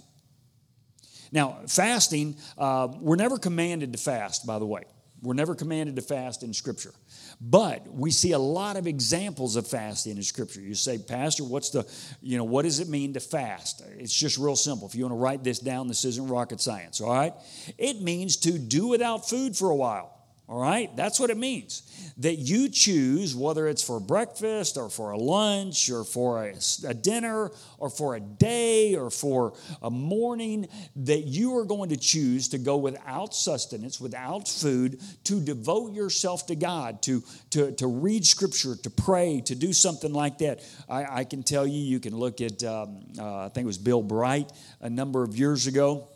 Now, 1.32 1.60
fasting, 1.68 2.38
uh, 2.58 2.90
we're 3.00 3.16
never 3.16 3.38
commanded 3.38 3.92
to 3.94 4.00
fast, 4.00 4.46
by 4.46 4.60
the 4.60 4.66
way. 4.66 4.84
We're 5.22 5.34
never 5.34 5.54
commanded 5.54 5.98
to 5.98 6.02
fast 6.02 6.44
in 6.44 6.54
Scripture. 6.54 6.94
But 7.42 7.86
we 7.94 8.10
see 8.10 8.32
a 8.32 8.40
lot 8.40 8.78
of 8.78 8.88
examples 8.88 9.58
of 9.58 9.68
fasting 9.68 10.16
in 10.16 10.24
Scripture. 10.24 10.62
You 10.62 10.76
say, 10.76 10.98
Pastor, 10.98 11.44
what's 11.44 11.72
the, 11.72 11.86
you 12.22 12.38
know, 12.38 12.46
what 12.46 12.64
does 12.64 12.80
it 12.80 12.88
mean 12.88 13.14
to 13.14 13.20
fast? 13.20 13.84
It's 13.98 14.16
just 14.16 14.38
real 14.38 14.56
simple. 14.56 14.88
If 14.88 14.96
you 14.96 15.04
want 15.04 15.14
to 15.14 15.18
write 15.20 15.44
this 15.44 15.60
down, 15.60 15.88
this 15.88 16.06
isn't 16.06 16.28
rocket 16.28 16.62
science, 16.62 17.02
all 17.02 17.14
right? 17.14 17.34
It 17.78 18.02
means 18.02 18.38
to 18.38 18.58
do 18.58 18.88
without 18.88 19.28
food 19.28 19.58
for 19.58 19.70
a 19.70 19.76
while. 19.76 20.19
All 20.50 20.60
right? 20.60 20.94
That's 20.96 21.20
what 21.20 21.30
it 21.30 21.38
means. 21.38 21.84
That 22.18 22.38
you 22.38 22.70
choose, 22.70 23.36
whether 23.36 23.68
it's 23.68 23.84
for 23.84 24.00
breakfast 24.00 24.78
or 24.78 24.90
for 24.90 25.12
a 25.12 25.18
lunch 25.18 25.92
or 25.92 26.04
for 26.04 26.44
a, 26.44 26.56
a, 26.88 26.94
dinner 26.96 27.52
or 27.78 27.92
for 27.92 28.16
a 28.16 28.20
day 28.20 28.96
or 28.96 29.12
for 29.12 29.54
a 29.84 29.92
morning, 29.92 30.68
that 30.96 31.28
you 31.28 31.56
are 31.58 31.66
going 31.66 31.90
to 31.90 31.98
choose 31.98 32.48
to 32.50 32.58
go 32.58 32.78
without 32.78 33.36
sustenance, 33.36 34.02
without 34.02 34.48
food, 34.48 35.00
to 35.26 35.40
devote 35.40 35.94
yourself 35.94 36.48
to 36.48 36.56
God, 36.56 37.04
to, 37.04 37.24
to, 37.52 37.72
to 37.74 37.86
read 37.86 38.26
scripture, 38.26 38.76
to 38.76 38.90
pray, 38.90 39.42
to 39.42 39.54
do 39.54 39.72
something 39.72 40.12
like 40.12 40.40
that. 40.40 40.62
I, 40.90 41.20
I 41.20 41.24
can 41.26 41.44
tell 41.44 41.68
you, 41.68 41.80
you 41.80 42.00
can 42.00 42.16
look 42.16 42.42
at, 42.42 42.64
um, 42.64 43.02
uh, 43.20 43.46
I 43.46 43.50
think 43.50 43.66
it 43.66 43.68
was 43.68 43.78
Bill 43.78 44.02
Bright 44.02 44.52
a 44.82 44.90
number 44.90 45.22
of 45.22 45.38
years 45.38 45.68
ago 45.68 46.10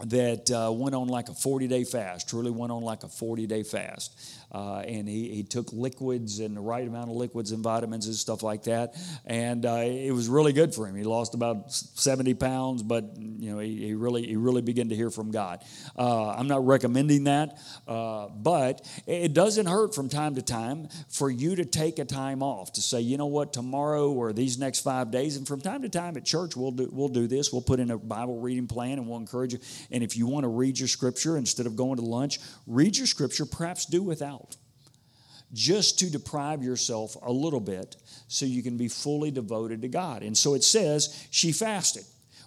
that 0.00 0.50
uh, 0.50 0.72
went 0.72 0.94
on 0.94 1.08
like 1.08 1.28
a 1.28 1.34
40 1.34 1.68
day 1.68 1.84
fast, 1.84 2.28
truly 2.28 2.50
went 2.50 2.72
on 2.72 2.82
like 2.82 3.04
a 3.04 3.08
40 3.08 3.46
day 3.46 3.62
fast. 3.62 4.18
Uh, 4.54 4.84
and 4.86 5.08
he, 5.08 5.30
he 5.30 5.42
took 5.42 5.72
liquids 5.72 6.38
and 6.38 6.56
the 6.56 6.60
right 6.60 6.86
amount 6.86 7.10
of 7.10 7.16
liquids 7.16 7.50
and 7.50 7.60
vitamins 7.60 8.06
and 8.06 8.14
stuff 8.14 8.40
like 8.44 8.62
that. 8.62 8.94
And 9.26 9.66
uh, 9.66 9.82
it 9.84 10.12
was 10.12 10.28
really 10.28 10.52
good 10.52 10.72
for 10.72 10.86
him. 10.86 10.94
He 10.94 11.02
lost 11.02 11.34
about 11.34 11.72
70 11.72 12.34
pounds, 12.34 12.84
but 12.84 13.16
you 13.16 13.50
know 13.50 13.58
he, 13.58 13.86
he 13.86 13.94
really 13.94 14.24
he 14.24 14.36
really 14.36 14.62
began 14.62 14.90
to 14.90 14.94
hear 14.94 15.10
from 15.10 15.32
God. 15.32 15.64
Uh, 15.98 16.30
I'm 16.30 16.46
not 16.46 16.64
recommending 16.64 17.24
that, 17.24 17.58
uh, 17.88 18.28
but 18.28 18.88
it 19.08 19.34
doesn't 19.34 19.66
hurt 19.66 19.92
from 19.92 20.08
time 20.08 20.36
to 20.36 20.42
time 20.42 20.88
for 21.08 21.28
you 21.28 21.56
to 21.56 21.64
take 21.64 21.98
a 21.98 22.04
time 22.04 22.40
off 22.40 22.74
to 22.74 22.80
say, 22.80 23.00
you 23.00 23.16
know 23.16 23.26
what, 23.26 23.52
tomorrow 23.52 24.12
or 24.12 24.32
these 24.32 24.56
next 24.56 24.80
five 24.80 25.10
days, 25.10 25.36
and 25.36 25.48
from 25.48 25.62
time 25.62 25.82
to 25.82 25.88
time 25.88 26.16
at 26.16 26.24
church 26.24 26.54
we'll 26.54 26.70
do 26.70 26.88
we'll 26.92 27.08
do 27.08 27.26
this. 27.26 27.52
We'll 27.52 27.62
put 27.62 27.80
in 27.80 27.90
a 27.90 27.98
Bible 27.98 28.40
reading 28.40 28.68
plan 28.68 28.98
and 28.98 29.08
we'll 29.08 29.18
encourage 29.18 29.52
you. 29.52 29.58
And 29.90 30.04
if 30.04 30.16
you 30.16 30.28
want 30.28 30.44
to 30.44 30.48
read 30.48 30.78
your 30.78 30.86
scripture 30.86 31.36
instead 31.36 31.66
of 31.66 31.74
going 31.74 31.96
to 31.96 32.04
lunch, 32.04 32.38
read 32.68 32.96
your 32.96 33.08
scripture. 33.08 33.46
Perhaps 33.46 33.86
do 33.86 34.00
without 34.00 34.43
just 35.54 35.98
to 36.00 36.10
deprive 36.10 36.62
yourself 36.62 37.16
a 37.22 37.32
little 37.32 37.60
bit 37.60 37.96
so 38.28 38.44
you 38.44 38.62
can 38.62 38.76
be 38.76 38.88
fully 38.88 39.30
devoted 39.30 39.80
to 39.82 39.88
God. 39.88 40.22
And 40.22 40.36
so 40.36 40.54
it 40.54 40.64
says 40.64 41.26
she 41.30 41.52
fasted. 41.52 42.04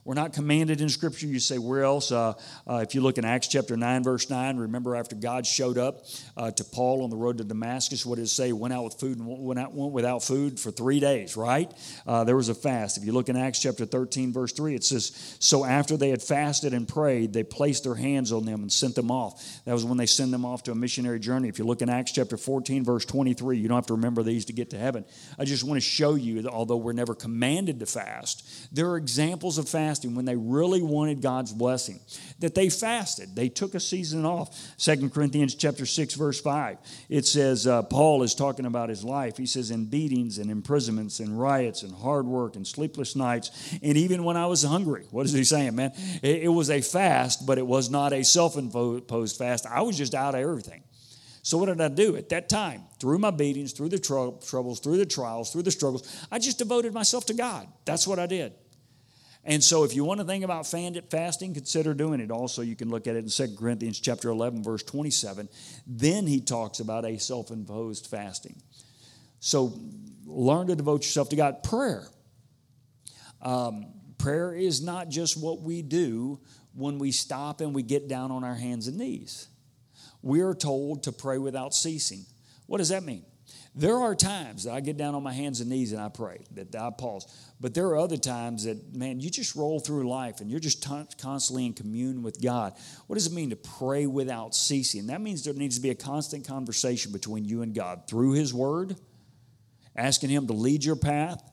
We're 0.07 0.13
not 0.13 0.31
commanded 0.31 0.79
in 0.79 0.87
Scripture. 0.87 1.27
You 1.27 1.41
say, 1.41 1.57
where 1.57 1.83
else? 1.83 2.13
Uh, 2.13 2.35
uh, 2.65 2.75
if 2.75 2.95
you 2.95 3.01
look 3.01 3.17
in 3.17 3.25
Acts 3.25 3.49
chapter 3.49 3.75
9, 3.75 4.05
verse 4.05 4.29
9, 4.29 4.55
remember 4.55 4.95
after 4.95 5.17
God 5.17 5.45
showed 5.45 5.77
up 5.77 6.05
uh, 6.37 6.49
to 6.49 6.63
Paul 6.63 7.03
on 7.03 7.09
the 7.09 7.17
road 7.17 7.39
to 7.39 7.43
Damascus, 7.43 8.05
what 8.05 8.15
did 8.15 8.21
it 8.21 8.29
say? 8.29 8.53
Went 8.53 8.73
out 8.73 8.85
with 8.85 8.93
food 8.93 9.17
and 9.17 9.27
went, 9.27 9.59
out, 9.59 9.73
went 9.73 9.91
without 9.91 10.23
food 10.23 10.61
for 10.61 10.71
three 10.71 11.01
days, 11.01 11.35
right? 11.35 11.69
Uh, 12.05 12.23
there 12.23 12.37
was 12.37 12.47
a 12.47 12.55
fast. 12.55 12.97
If 12.97 13.03
you 13.03 13.11
look 13.11 13.27
in 13.27 13.35
Acts 13.35 13.61
chapter 13.61 13.85
13, 13.85 14.31
verse 14.31 14.53
3, 14.53 14.75
it 14.75 14.85
says, 14.85 15.35
So 15.41 15.65
after 15.65 15.97
they 15.97 16.07
had 16.07 16.21
fasted 16.21 16.73
and 16.73 16.87
prayed, 16.87 17.33
they 17.33 17.43
placed 17.43 17.83
their 17.83 17.95
hands 17.95 18.31
on 18.31 18.45
them 18.45 18.61
and 18.61 18.71
sent 18.71 18.95
them 18.95 19.11
off. 19.11 19.45
That 19.65 19.73
was 19.73 19.83
when 19.83 19.97
they 19.97 20.05
sent 20.05 20.31
them 20.31 20.45
off 20.45 20.63
to 20.63 20.71
a 20.71 20.75
missionary 20.75 21.19
journey. 21.19 21.49
If 21.49 21.59
you 21.59 21.65
look 21.65 21.81
in 21.81 21.89
Acts 21.89 22.13
chapter 22.13 22.37
14, 22.37 22.85
verse 22.85 23.03
23, 23.03 23.57
you 23.57 23.67
don't 23.67 23.75
have 23.75 23.87
to 23.87 23.95
remember 23.95 24.23
these 24.23 24.45
to 24.45 24.53
get 24.53 24.69
to 24.69 24.77
heaven. 24.77 25.03
I 25.37 25.43
just 25.43 25.65
want 25.65 25.75
to 25.75 25.85
show 25.85 26.15
you 26.15 26.43
that 26.43 26.53
although 26.53 26.77
we're 26.77 26.93
never 26.93 27.13
commanded 27.13 27.81
to 27.81 27.85
fast, 27.85 28.73
there 28.73 28.87
are 28.91 28.95
examples 28.95 29.57
of 29.57 29.67
fasting 29.97 30.15
when 30.15 30.25
they 30.25 30.35
really 30.35 30.81
wanted 30.81 31.21
God's 31.21 31.53
blessing, 31.53 31.99
that 32.39 32.53
they 32.53 32.69
fasted. 32.69 33.35
They 33.35 33.49
took 33.49 33.73
a 33.73 33.79
season 33.79 34.25
off. 34.25 34.55
Second 34.77 35.13
Corinthians 35.13 35.55
chapter 35.55 35.85
6, 35.85 36.13
verse 36.13 36.39
5. 36.39 36.77
It 37.09 37.25
says, 37.25 37.65
uh, 37.65 37.83
Paul 37.83 38.23
is 38.23 38.35
talking 38.35 38.65
about 38.65 38.89
his 38.89 39.03
life. 39.03 39.37
He 39.37 39.45
says, 39.45 39.71
in 39.71 39.85
beatings 39.85 40.37
and 40.37 40.51
imprisonments 40.51 41.19
and 41.19 41.39
riots 41.39 41.83
and 41.83 41.93
hard 41.93 42.25
work 42.25 42.55
and 42.55 42.65
sleepless 42.65 43.15
nights, 43.15 43.77
and 43.81 43.97
even 43.97 44.23
when 44.23 44.37
I 44.37 44.45
was 44.45 44.63
hungry. 44.63 45.05
What 45.11 45.25
is 45.25 45.33
he 45.33 45.43
saying, 45.43 45.75
man? 45.75 45.93
It, 46.21 46.43
it 46.43 46.49
was 46.49 46.69
a 46.69 46.81
fast, 46.81 47.45
but 47.45 47.57
it 47.57 47.65
was 47.65 47.89
not 47.89 48.13
a 48.13 48.23
self 48.23 48.57
imposed 48.57 49.37
fast. 49.37 49.65
I 49.65 49.81
was 49.81 49.97
just 49.97 50.13
out 50.13 50.35
of 50.35 50.41
everything. 50.41 50.83
So, 51.41 51.57
what 51.57 51.67
did 51.67 51.79
I 51.79 51.87
do 51.87 52.17
at 52.17 52.29
that 52.29 52.49
time? 52.49 52.83
Through 52.99 53.19
my 53.19 53.31
beatings, 53.31 53.71
through 53.71 53.89
the 53.89 53.99
tr- 53.99 54.45
troubles, 54.45 54.81
through 54.81 54.97
the 54.97 55.05
trials, 55.05 55.53
through 55.53 55.63
the 55.63 55.71
struggles, 55.71 56.27
I 56.29 56.39
just 56.39 56.57
devoted 56.57 56.93
myself 56.93 57.25
to 57.27 57.33
God. 57.33 57.67
That's 57.85 58.05
what 58.05 58.19
I 58.19 58.25
did. 58.25 58.53
And 59.47 59.63
so 59.63 59.85
if 59.85 59.95
you 59.95 60.03
want 60.03 60.19
to 60.19 60.25
think 60.25 60.43
about 60.43 60.67
fasting, 60.67 61.53
consider 61.53 61.93
doing 61.93 62.19
it. 62.19 62.31
Also, 62.31 62.61
you 62.61 62.75
can 62.75 62.89
look 62.89 63.07
at 63.07 63.15
it 63.15 63.19
in 63.19 63.29
2 63.29 63.55
Corinthians 63.57 63.97
chapter 63.97 64.29
11, 64.29 64.61
verse 64.61 64.83
27. 64.83 65.47
Then 65.87 66.27
he 66.27 66.41
talks 66.41 66.81
about 66.81 67.05
a 67.05 67.17
self-imposed 67.17 68.07
fasting. 68.07 68.61
So 69.39 69.79
learn 70.25 70.67
to 70.67 70.75
devote 70.75 71.03
yourself 71.03 71.29
to 71.29 71.37
God. 71.37 71.63
Prayer. 71.63 72.03
Um, 73.41 73.85
prayer 74.17 74.53
is 74.53 74.83
not 74.83 75.07
just 75.07 75.41
what 75.41 75.61
we 75.61 75.81
do 75.81 76.41
when 76.75 76.99
we 76.99 77.13
stop 77.13 77.61
and 77.61 77.73
we 77.73 77.83
get 77.83 78.09
down 78.09 78.31
on 78.31 78.43
our 78.43 78.55
hands 78.55 78.89
and 78.89 78.97
knees. 78.97 79.47
We 80.21 80.41
are 80.41 80.53
told 80.53 81.03
to 81.03 81.13
pray 81.13 81.37
without 81.37 81.73
ceasing. 81.73 82.25
What 82.65 82.79
does 82.79 82.89
that 82.89 83.03
mean? 83.03 83.23
There 83.77 83.97
are 83.97 84.15
times 84.15 84.63
that 84.63 84.73
I 84.73 84.79
get 84.79 84.97
down 84.97 85.13
on 85.13 85.21
my 85.21 85.33
hands 85.33 85.61
and 85.61 85.69
knees 85.69 85.91
and 85.91 86.01
I 86.01 86.09
pray, 86.09 86.39
that 86.55 86.75
I 86.75 86.89
pause. 86.89 87.27
But 87.61 87.75
there 87.75 87.85
are 87.89 87.97
other 87.97 88.17
times 88.17 88.63
that, 88.63 88.95
man, 88.95 89.19
you 89.19 89.29
just 89.29 89.55
roll 89.55 89.79
through 89.79 90.09
life 90.09 90.41
and 90.41 90.49
you're 90.49 90.59
just 90.59 90.81
t- 90.81 91.05
constantly 91.21 91.67
in 91.67 91.73
commune 91.73 92.23
with 92.23 92.41
God. 92.41 92.73
What 93.05 93.17
does 93.17 93.27
it 93.27 93.33
mean 93.33 93.51
to 93.51 93.55
pray 93.55 94.07
without 94.07 94.55
ceasing? 94.55 95.07
That 95.07 95.21
means 95.21 95.43
there 95.43 95.53
needs 95.53 95.75
to 95.75 95.81
be 95.81 95.91
a 95.91 95.95
constant 95.95 96.47
conversation 96.47 97.11
between 97.11 97.45
you 97.45 97.61
and 97.61 97.75
God 97.75 98.07
through 98.07 98.31
His 98.31 98.51
Word, 98.51 98.95
asking 99.95 100.31
Him 100.31 100.47
to 100.47 100.53
lead 100.53 100.83
your 100.83 100.95
path. 100.95 101.43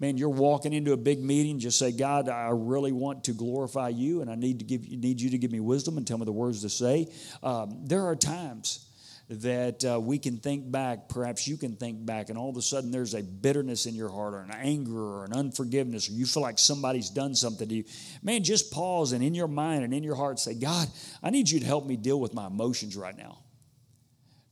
Man, 0.00 0.16
you're 0.16 0.30
walking 0.30 0.72
into 0.72 0.94
a 0.94 0.96
big 0.96 1.22
meeting, 1.22 1.58
just 1.58 1.78
say, 1.78 1.92
God, 1.92 2.30
I 2.30 2.48
really 2.48 2.92
want 2.92 3.24
to 3.24 3.32
glorify 3.32 3.90
you, 3.90 4.22
and 4.22 4.30
I 4.30 4.36
need 4.36 4.58
to 4.60 4.64
give 4.64 4.88
need 4.90 5.20
you 5.20 5.30
to 5.30 5.38
give 5.38 5.52
me 5.52 5.60
wisdom 5.60 5.98
and 5.98 6.06
tell 6.06 6.16
me 6.16 6.24
the 6.24 6.32
words 6.32 6.62
to 6.62 6.70
say. 6.70 7.08
Um, 7.42 7.82
there 7.84 8.06
are 8.06 8.16
times 8.16 8.86
that 9.28 9.84
uh, 9.84 9.98
we 9.98 10.18
can 10.18 10.36
think 10.36 10.70
back, 10.70 11.08
perhaps 11.08 11.48
you 11.48 11.56
can 11.56 11.76
think 11.76 12.04
back, 12.04 12.28
and 12.28 12.38
all 12.38 12.50
of 12.50 12.56
a 12.56 12.62
sudden 12.62 12.90
there's 12.90 13.14
a 13.14 13.22
bitterness 13.22 13.86
in 13.86 13.94
your 13.94 14.10
heart, 14.10 14.34
or 14.34 14.40
an 14.40 14.50
anger, 14.52 14.98
or 14.98 15.24
an 15.24 15.32
unforgiveness, 15.32 16.10
or 16.10 16.12
you 16.12 16.26
feel 16.26 16.42
like 16.42 16.58
somebody's 16.58 17.08
done 17.08 17.34
something 17.34 17.68
to 17.68 17.74
you. 17.74 17.84
Man, 18.22 18.44
just 18.44 18.70
pause 18.70 19.12
and 19.12 19.24
in 19.24 19.34
your 19.34 19.48
mind 19.48 19.82
and 19.84 19.94
in 19.94 20.02
your 20.02 20.14
heart 20.14 20.38
say, 20.38 20.54
God, 20.54 20.88
I 21.22 21.30
need 21.30 21.50
you 21.50 21.60
to 21.60 21.66
help 21.66 21.86
me 21.86 21.96
deal 21.96 22.20
with 22.20 22.34
my 22.34 22.46
emotions 22.46 22.96
right 22.96 23.16
now. 23.16 23.38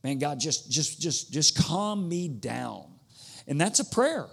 Man, 0.03 0.17
God, 0.17 0.39
just 0.39 0.69
just 0.69 0.99
just 0.99 1.31
just 1.31 1.57
calm 1.57 2.09
me 2.09 2.27
down. 2.27 2.85
And 3.47 3.59
that's 3.59 3.79
a 3.79 3.85
prayer. 3.85 4.27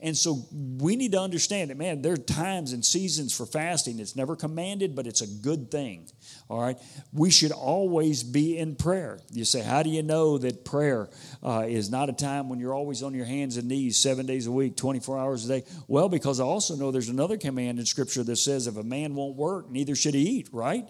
And 0.00 0.16
so 0.16 0.44
we 0.52 0.96
need 0.96 1.12
to 1.12 1.20
understand 1.20 1.70
that, 1.70 1.76
man, 1.76 2.02
there 2.02 2.12
are 2.12 2.16
times 2.16 2.72
and 2.72 2.84
seasons 2.84 3.34
for 3.34 3.46
fasting. 3.46 3.98
It's 3.98 4.16
never 4.16 4.36
commanded, 4.36 4.94
but 4.94 5.06
it's 5.06 5.20
a 5.20 5.26
good 5.26 5.70
thing. 5.70 6.08
All 6.48 6.60
right? 6.60 6.76
We 7.12 7.30
should 7.30 7.52
always 7.52 8.22
be 8.22 8.58
in 8.58 8.76
prayer. 8.76 9.20
You 9.30 9.44
say, 9.44 9.62
how 9.62 9.82
do 9.82 9.90
you 9.90 10.02
know 10.02 10.38
that 10.38 10.64
prayer 10.64 11.08
uh, 11.42 11.64
is 11.68 11.90
not 11.90 12.08
a 12.08 12.12
time 12.12 12.48
when 12.48 12.58
you're 12.58 12.74
always 12.74 13.02
on 13.02 13.14
your 13.14 13.26
hands 13.26 13.56
and 13.56 13.68
knees 13.68 13.96
seven 13.96 14.26
days 14.26 14.46
a 14.46 14.52
week, 14.52 14.76
24 14.76 15.18
hours 15.18 15.44
a 15.44 15.48
day? 15.60 15.66
Well, 15.88 16.08
because 16.08 16.40
I 16.40 16.44
also 16.44 16.76
know 16.76 16.90
there's 16.90 17.08
another 17.08 17.36
command 17.36 17.78
in 17.78 17.86
Scripture 17.86 18.24
that 18.24 18.36
says 18.36 18.66
if 18.66 18.76
a 18.76 18.82
man 18.82 19.14
won't 19.14 19.36
work, 19.36 19.70
neither 19.70 19.94
should 19.94 20.14
he 20.14 20.22
eat, 20.22 20.48
right? 20.52 20.88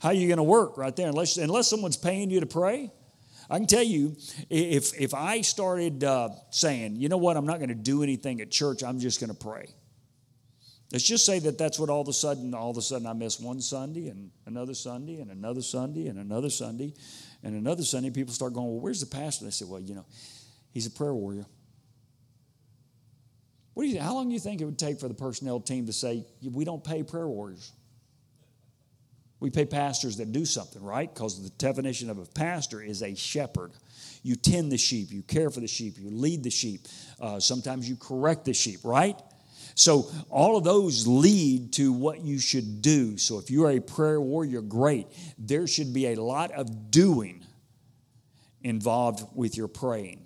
How 0.00 0.10
are 0.10 0.14
you 0.14 0.28
going 0.28 0.36
to 0.38 0.42
work 0.42 0.76
right 0.76 0.94
there? 0.94 1.08
Unless, 1.08 1.36
unless 1.38 1.68
someone's 1.68 1.96
paying 1.96 2.30
you 2.30 2.40
to 2.40 2.46
pray, 2.46 2.90
I 3.48 3.58
can 3.58 3.66
tell 3.66 3.82
you, 3.82 4.16
if, 4.50 4.98
if 5.00 5.14
I 5.14 5.40
started 5.42 6.02
uh, 6.02 6.30
saying, 6.50 6.96
you 6.96 7.08
know 7.08 7.16
what, 7.16 7.36
I'm 7.36 7.46
not 7.46 7.58
going 7.58 7.68
to 7.68 7.74
do 7.74 8.02
anything 8.02 8.40
at 8.40 8.50
church, 8.50 8.82
I'm 8.82 8.98
just 8.98 9.20
going 9.20 9.30
to 9.30 9.36
pray. 9.36 9.68
Let's 10.92 11.04
just 11.04 11.26
say 11.26 11.38
that 11.40 11.58
that's 11.58 11.78
what 11.78 11.90
all 11.90 12.00
of 12.00 12.08
a 12.08 12.12
sudden, 12.12 12.54
all 12.54 12.70
of 12.70 12.76
a 12.76 12.82
sudden 12.82 13.06
I 13.06 13.12
miss 13.12 13.40
one 13.40 13.60
Sunday 13.60 14.08
and 14.08 14.30
another 14.46 14.74
Sunday 14.74 15.20
and 15.20 15.30
another 15.30 15.62
Sunday 15.62 16.06
and 16.06 16.18
another 16.18 16.50
Sunday 16.50 16.94
and 17.42 17.56
another 17.56 17.82
Sunday. 17.82 18.10
People 18.10 18.32
start 18.32 18.52
going, 18.52 18.68
well, 18.68 18.80
where's 18.80 19.00
the 19.00 19.06
pastor? 19.06 19.44
They 19.44 19.50
say, 19.50 19.64
well, 19.64 19.80
you 19.80 19.94
know, 19.94 20.06
he's 20.72 20.86
a 20.86 20.90
prayer 20.90 21.14
warrior. 21.14 21.46
What 23.74 23.82
do 23.82 23.88
you, 23.88 24.00
how 24.00 24.14
long 24.14 24.28
do 24.28 24.34
you 24.34 24.40
think 24.40 24.60
it 24.60 24.64
would 24.64 24.78
take 24.78 24.98
for 25.00 25.08
the 25.08 25.14
personnel 25.14 25.60
team 25.60 25.86
to 25.86 25.92
say, 25.92 26.24
we 26.42 26.64
don't 26.64 26.82
pay 26.82 27.02
prayer 27.02 27.28
warriors? 27.28 27.72
We 29.38 29.50
pay 29.50 29.66
pastors 29.66 30.16
that 30.16 30.32
do 30.32 30.44
something, 30.44 30.82
right? 30.82 31.12
Because 31.12 31.42
the 31.42 31.50
definition 31.50 32.08
of 32.08 32.18
a 32.18 32.24
pastor 32.24 32.80
is 32.80 33.02
a 33.02 33.14
shepherd. 33.14 33.72
You 34.22 34.34
tend 34.34 34.72
the 34.72 34.78
sheep, 34.78 35.12
you 35.12 35.22
care 35.22 35.50
for 35.50 35.60
the 35.60 35.68
sheep, 35.68 35.98
you 35.98 36.10
lead 36.10 36.42
the 36.42 36.50
sheep. 36.50 36.86
Uh, 37.20 37.38
sometimes 37.38 37.88
you 37.88 37.96
correct 37.96 38.44
the 38.44 38.54
sheep, 38.54 38.80
right? 38.82 39.20
So, 39.74 40.10
all 40.30 40.56
of 40.56 40.64
those 40.64 41.06
lead 41.06 41.74
to 41.74 41.92
what 41.92 42.20
you 42.20 42.38
should 42.38 42.80
do. 42.80 43.18
So, 43.18 43.38
if 43.38 43.50
you're 43.50 43.70
a 43.72 43.80
prayer 43.80 44.18
warrior, 44.18 44.62
great. 44.62 45.06
There 45.38 45.66
should 45.66 45.92
be 45.92 46.12
a 46.12 46.14
lot 46.14 46.50
of 46.52 46.90
doing 46.90 47.44
involved 48.62 49.22
with 49.34 49.56
your 49.56 49.68
praying. 49.68 50.25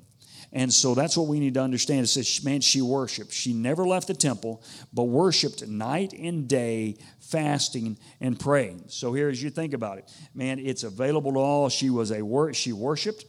And 0.52 0.72
so 0.72 0.94
that's 0.94 1.16
what 1.16 1.28
we 1.28 1.38
need 1.38 1.54
to 1.54 1.62
understand. 1.62 2.02
It 2.02 2.08
says, 2.08 2.44
man, 2.44 2.60
she 2.60 2.82
worshiped. 2.82 3.32
She 3.32 3.52
never 3.52 3.86
left 3.86 4.08
the 4.08 4.14
temple, 4.14 4.62
but 4.92 5.04
worshiped 5.04 5.66
night 5.66 6.12
and 6.12 6.48
day, 6.48 6.96
fasting 7.20 7.96
and 8.20 8.38
praying. 8.38 8.84
So 8.88 9.12
here, 9.12 9.28
as 9.28 9.40
you 9.40 9.50
think 9.50 9.74
about 9.74 9.98
it, 9.98 10.10
man, 10.34 10.58
it's 10.58 10.82
available 10.82 11.32
to 11.34 11.38
all. 11.38 11.68
She 11.68 11.88
was 11.88 12.10
a 12.10 12.22
wor- 12.22 12.52
she 12.52 12.72
worshiped. 12.72 13.24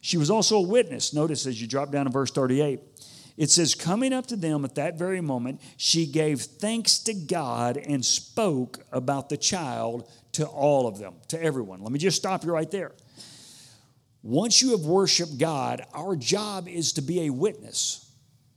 She 0.00 0.16
was 0.16 0.30
also 0.30 0.58
a 0.58 0.62
witness. 0.62 1.12
Notice 1.12 1.46
as 1.46 1.60
you 1.60 1.66
drop 1.66 1.90
down 1.90 2.06
to 2.06 2.12
verse 2.12 2.30
38, 2.30 2.80
it 3.36 3.50
says, 3.50 3.74
Coming 3.74 4.12
up 4.12 4.26
to 4.26 4.36
them 4.36 4.64
at 4.64 4.76
that 4.76 4.98
very 4.98 5.20
moment, 5.20 5.60
she 5.76 6.06
gave 6.06 6.40
thanks 6.40 6.98
to 7.00 7.14
God 7.14 7.76
and 7.76 8.04
spoke 8.04 8.84
about 8.92 9.28
the 9.28 9.36
child 9.36 10.10
to 10.32 10.46
all 10.46 10.86
of 10.86 10.98
them, 10.98 11.14
to 11.28 11.42
everyone. 11.42 11.82
Let 11.82 11.90
me 11.90 11.98
just 11.98 12.16
stop 12.16 12.44
you 12.44 12.52
right 12.52 12.70
there. 12.70 12.92
Once 14.22 14.60
you 14.60 14.72
have 14.72 14.80
worshiped 14.80 15.38
God, 15.38 15.84
our 15.94 16.14
job 16.14 16.68
is 16.68 16.92
to 16.94 17.02
be 17.02 17.22
a 17.22 17.30
witness. 17.30 18.10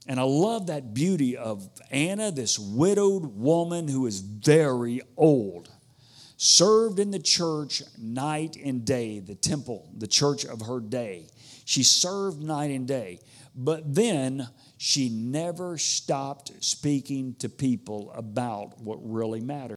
And 0.06 0.20
I 0.20 0.24
love 0.24 0.66
that 0.66 0.92
beauty 0.92 1.36
of 1.36 1.68
Anna, 1.90 2.30
this 2.30 2.58
widowed 2.58 3.24
woman 3.24 3.88
who 3.88 4.06
is 4.06 4.20
very 4.20 5.00
old, 5.16 5.70
served 6.36 6.98
in 6.98 7.10
the 7.10 7.18
church 7.18 7.82
night 7.98 8.56
and 8.62 8.84
day, 8.84 9.20
the 9.20 9.34
temple, 9.34 9.88
the 9.96 10.06
church 10.06 10.44
of 10.44 10.60
her 10.62 10.80
day. 10.80 11.28
She 11.64 11.82
served 11.82 12.42
night 12.42 12.70
and 12.70 12.86
day. 12.86 13.20
But 13.54 13.94
then 13.94 14.48
she 14.76 15.08
never 15.08 15.78
stopped 15.78 16.52
speaking 16.62 17.36
to 17.38 17.48
people 17.48 18.12
about 18.14 18.80
what 18.80 18.98
really 19.00 19.40
mattered. 19.40 19.72